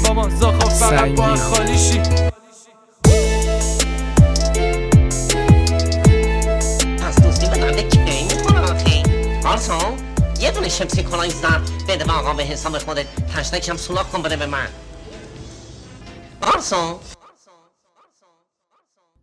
آرسون 9.55 9.97
یه 10.39 10.51
دونه 10.51 10.69
شمسی 10.69 11.03
کلاه 11.03 11.29
زن 11.29 11.65
بده 11.87 12.03
به 12.05 12.11
آقا 12.11 12.33
به 12.33 12.43
حساب 12.43 12.77
خودت. 12.77 13.05
تشنکم 13.35 13.77
سولاخ 13.77 14.11
کن 14.11 14.21
بده 14.21 14.37
به 14.37 14.45
من. 14.45 14.67
آرسون 16.41 16.95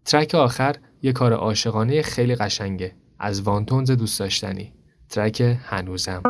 ترک 0.05 0.35
آخر 0.35 0.77
یه 1.03 1.13
کار 1.13 1.33
عاشقانه 1.33 2.03
خیلی 2.03 2.35
قشنگه. 2.35 2.97
از 3.19 3.43
وانتونز 3.43 3.91
دوست 3.91 4.21
داشتنی. 4.21 4.75
ترک 5.09 5.59
هنوزم. 5.65 6.23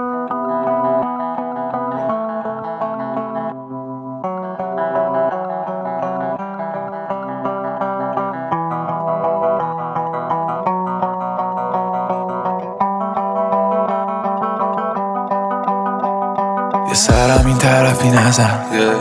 طرفی 18.02 18.28
نزن. 18.28 18.58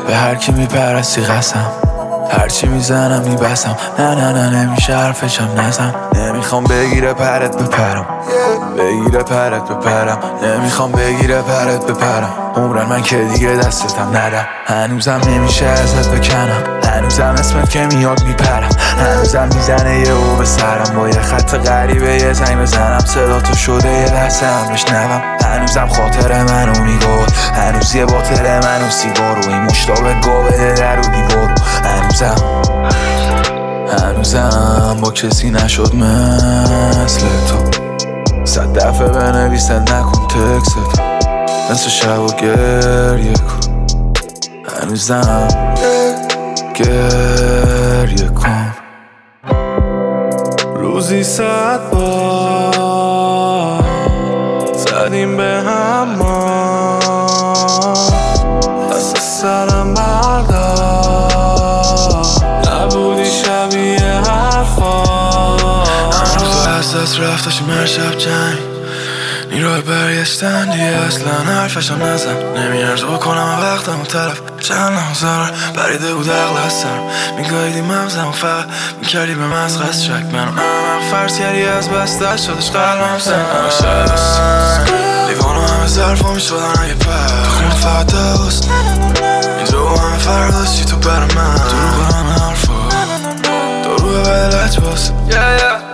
به 0.08 0.16
هر 0.16 0.36
کی 0.36 0.52
میپرستی 0.52 1.22
قسم 1.22 1.66
هرچی 2.30 2.68
می‌زنم 2.68 3.22
میبسم. 3.22 3.78
نه 4.00 4.16
نه 4.16 4.34
نه 4.34 4.50
نمیشه 4.50 4.98
حرفشم 4.98 5.50
نزن. 5.58 5.96
نمی‌خوام 6.16 6.64
بگیره 6.64 7.14
پرت 7.14 7.58
بپرم 7.58 8.06
بگیره 8.78 9.24
پرت 9.24 9.70
بپرم 9.70 10.20
نمی‌خوام 10.44 10.92
بگیره 10.92 11.42
پرت 11.42 11.86
بپرم 11.86 12.30
عمرن 12.56 12.86
من 12.86 13.02
که 13.02 13.18
دیگه 13.18 13.50
دستتم 13.50 14.18
ندم 14.18 14.46
هنوزم 14.66 15.22
نمیشه 15.28 15.66
ازت 15.66 16.10
بکنم. 16.10 16.64
هنوزم 16.94 17.36
اسمت 17.40 17.70
که 17.70 17.86
میاد 17.86 18.24
میپرم. 18.24 18.70
هنوزم 19.00 19.50
می‌زنه 19.56 20.00
یه 20.00 20.12
او 20.12 20.36
به 20.36 20.46
سرم. 20.46 20.96
با 20.96 21.08
یه 21.08 21.22
خط 21.22 21.56
غریبه 21.56 22.14
یه 22.14 22.34
زنگ 22.34 22.62
بزنم. 22.62 23.00
صدا 23.00 23.40
تو 23.40 23.54
شده 23.54 23.90
یه 23.90 24.14
لحظه 24.14 24.46
هم 24.46 24.74
بشنوم. 24.74 25.22
هنوزم 25.72 25.88
خاطر 25.88 26.44
منو 26.44 26.84
می‌گفت. 26.84 27.34
هنوز 27.54 27.96
یه 27.96 28.06
باطل 28.06 28.60
منو 28.60 28.90
سیگارو 28.90 29.50
این 29.50 29.62
مشتاق 29.62 30.22
گابه 30.22 30.74
در 30.74 31.00
و 31.00 31.02
دیوارو 31.02 31.56
هنوزم. 31.84 32.36
هنوزم 34.02 34.98
با 35.02 35.12
کسی 35.12 35.50
نشد 35.50 35.96
مثل 35.96 37.22
تو. 37.22 37.82
صد 38.46 38.74
دفعه 38.74 39.08
بنویسه 39.08 39.80
نکن 39.80 40.28
تکست 40.28 40.78
نصف 41.72 41.90
شب 41.90 42.20
و 42.20 42.28
گریه 42.28 43.34
کن. 43.34 43.86
هنوزم 44.82 45.48
گریه 46.76 48.30
کن. 48.30 48.74
روزی 50.76 51.24
صد 51.24 51.80
بار 51.92 52.21
از 67.32 67.38
رفت 67.38 67.46
داشتیم 67.46 67.70
هر 67.70 67.86
شب 67.86 68.18
جنگ. 68.18 68.58
نیروی 69.52 69.82
برگشتن 69.82 70.72
دیگه 70.72 70.84
اصلا 70.84 71.32
حرفشم 71.32 72.04
نزن. 72.04 72.36
نمیارزه 72.58 73.06
بکنم 73.06 73.60
وقتم 73.62 74.02
و 74.02 74.06
طرف. 74.06 74.42
چند 74.60 74.94
لحظه 74.94 75.28
بریده 75.76 76.14
بود 76.14 76.30
عقل 76.30 76.58
از 76.66 76.74
سرم. 76.74 77.04
میگاهیدی 77.38 77.82
مغزم 77.82 78.28
و 78.28 78.32
فقط 78.32 78.66
می‌کردی 79.02 79.34
به 79.34 79.44
مزغز 79.48 80.02
شک. 80.02 80.12
منو 80.12 80.52
احمق 80.60 81.12
فرض 81.12 81.40
کردی 81.40 81.66
از 81.66 81.90
بس 81.90 82.20
دست 82.20 82.46
شدش 82.46 82.72
قلبم 82.72 83.20
سن 83.20 83.46
شاید 83.82 84.12
لیوانو 85.28 85.62
همه 85.62 85.88
ظرفا 85.88 86.34
می‌شدن 86.34 86.74
اگه 86.84 86.94
پر. 86.94 87.50
خونت 87.50 87.74
فقط 87.74 88.16
دوست 88.16 88.70
اینجا 89.58 89.82
با 89.82 89.98
همه 89.98 90.18
فرداشتی 90.18 90.86
تو 90.86 90.98
بر 90.98 91.20
من؟ 91.20 91.56
دروغ 91.56 92.14
همه 92.14 92.34
حرفا. 92.34 92.90
دروغ 93.84 94.24
بدلت 94.24 94.80
باز 94.80 95.12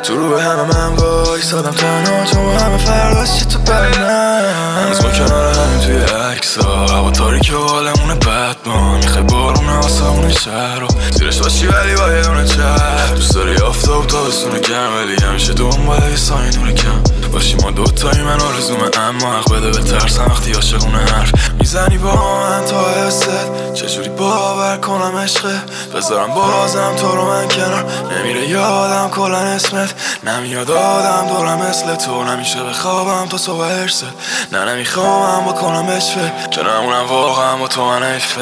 تو 0.07 0.17
رو 0.17 0.29
به 0.29 0.43
همه 0.43 0.63
من 0.63 0.95
وای 0.95 1.41
سادم 1.41 1.71
تنها 1.71 2.25
تو 2.25 2.39
همه 2.39 2.77
فرداشتی 2.77 3.45
تو 3.45 3.46
رو 10.51 10.87
زیرش 11.11 11.37
باشی 11.37 11.67
ولی 11.67 11.95
با 11.95 12.11
یه 12.11 12.21
دونه 12.21 12.45
چهر 12.45 13.13
دوست 13.15 13.35
داری 13.35 13.57
آفتاب 13.57 14.07
تابستون 14.07 14.59
گرم 14.59 14.95
ولی 14.95 15.15
همیشه 15.15 15.53
دنبال 15.53 16.09
یه 16.09 16.15
سایه 16.15 16.57
نور 16.57 16.71
کم 16.71 17.03
باشی 17.31 17.55
ما 17.55 17.71
دوتایی 17.71 18.21
من 18.21 18.41
آرزومه 18.41 18.97
اما 18.99 19.33
حق 19.33 19.53
بده 19.53 19.71
به 19.71 19.77
ترسم 19.77 20.25
وقتی 20.25 20.51
عاشقونه 20.51 20.97
حرف 20.97 21.51
می‌زنی 21.59 21.97
با 21.97 22.15
من 22.15 22.65
تا 22.65 23.07
حست 23.07 23.29
چجوری 23.73 24.09
باور 24.09 24.77
کنم 24.77 25.17
عشقه 25.17 25.61
بذارم 25.95 26.33
بازم 26.33 26.95
تو 26.95 27.15
رو 27.15 27.25
من 27.25 27.47
کنار 27.47 27.85
نمیره 28.11 28.49
یادم 28.49 29.09
کلا 29.09 29.37
اسمت 29.37 29.93
نمیاد 30.23 30.71
آدم 30.71 31.27
دورم 31.27 31.57
مثل 31.69 31.95
تو 31.95 32.23
نمیشه 32.23 32.63
بخوابم 32.63 33.27
تا 33.29 33.37
صبح 33.37 33.59
ارست 33.59 34.05
نه 34.51 34.65
نمی‌خوام 34.65 35.45
بکنم 35.45 35.85
بشفه 35.85 36.31
که 36.51 36.61
نمونم 36.61 37.05
واقعا 37.09 37.57
با 37.57 37.67
تو 37.67 37.85
من 37.85 38.03
ایفه 38.03 38.41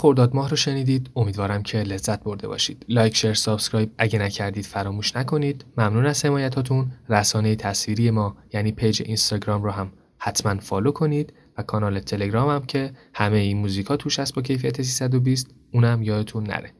خرداد 0.00 0.34
ماه 0.34 0.48
رو 0.50 0.56
شنیدید. 0.56 1.10
امیدوارم 1.16 1.62
که 1.62 1.78
لذت 1.78 2.22
برده 2.22 2.48
باشید. 2.48 2.86
like 2.88 3.16
share 3.16 3.34
subscribe 3.34 3.90
اگه 3.98 4.18
نکردید 4.18 4.64
فراموش 4.64 5.16
نکنید. 5.16 5.64
ممنون 5.76 6.06
از 6.06 6.24
حمایتاتون. 6.24 6.90
رسانه 7.08 7.56
تصویری 7.56 8.10
ما 8.10 8.36
یعنی 8.52 8.72
پیج 8.72 9.02
اینستاگرام 9.06 9.62
رو 9.62 9.70
هم 9.70 9.92
حتما 10.18 10.60
follow 10.60 10.90
کنید 10.90 11.32
و 11.58 11.62
کانال 11.62 12.00
تلگرام 12.00 12.50
هم 12.50 12.66
که 12.66 12.92
همه 13.14 13.36
این 13.36 13.58
موزیکا 13.58 13.96
توش 13.96 14.18
هست 14.18 14.34
با 14.34 14.42
کیفیت 14.42 14.82
320 14.82 15.50
اونم 15.72 16.02
یادتون 16.02 16.44
نره. 16.44 16.72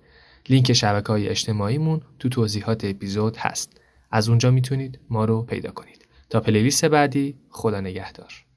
لینک 0.49 0.73
شبکه 0.73 1.09
های 1.09 1.29
اجتماعیمون 1.29 2.01
تو 2.19 2.29
توضیحات 2.29 2.85
اپیزود 2.85 3.37
هست. 3.37 3.81
از 4.11 4.29
اونجا 4.29 4.51
می‌تونید 4.51 4.99
ما 5.11 5.25
رو 5.25 5.43
پیدا 5.43 5.71
کنید. 5.71 6.07
تا 6.31 6.41
playlist 6.41 6.85
بعدی 6.85 7.35
خدا 7.51 7.81
نگهدار. 7.81 8.50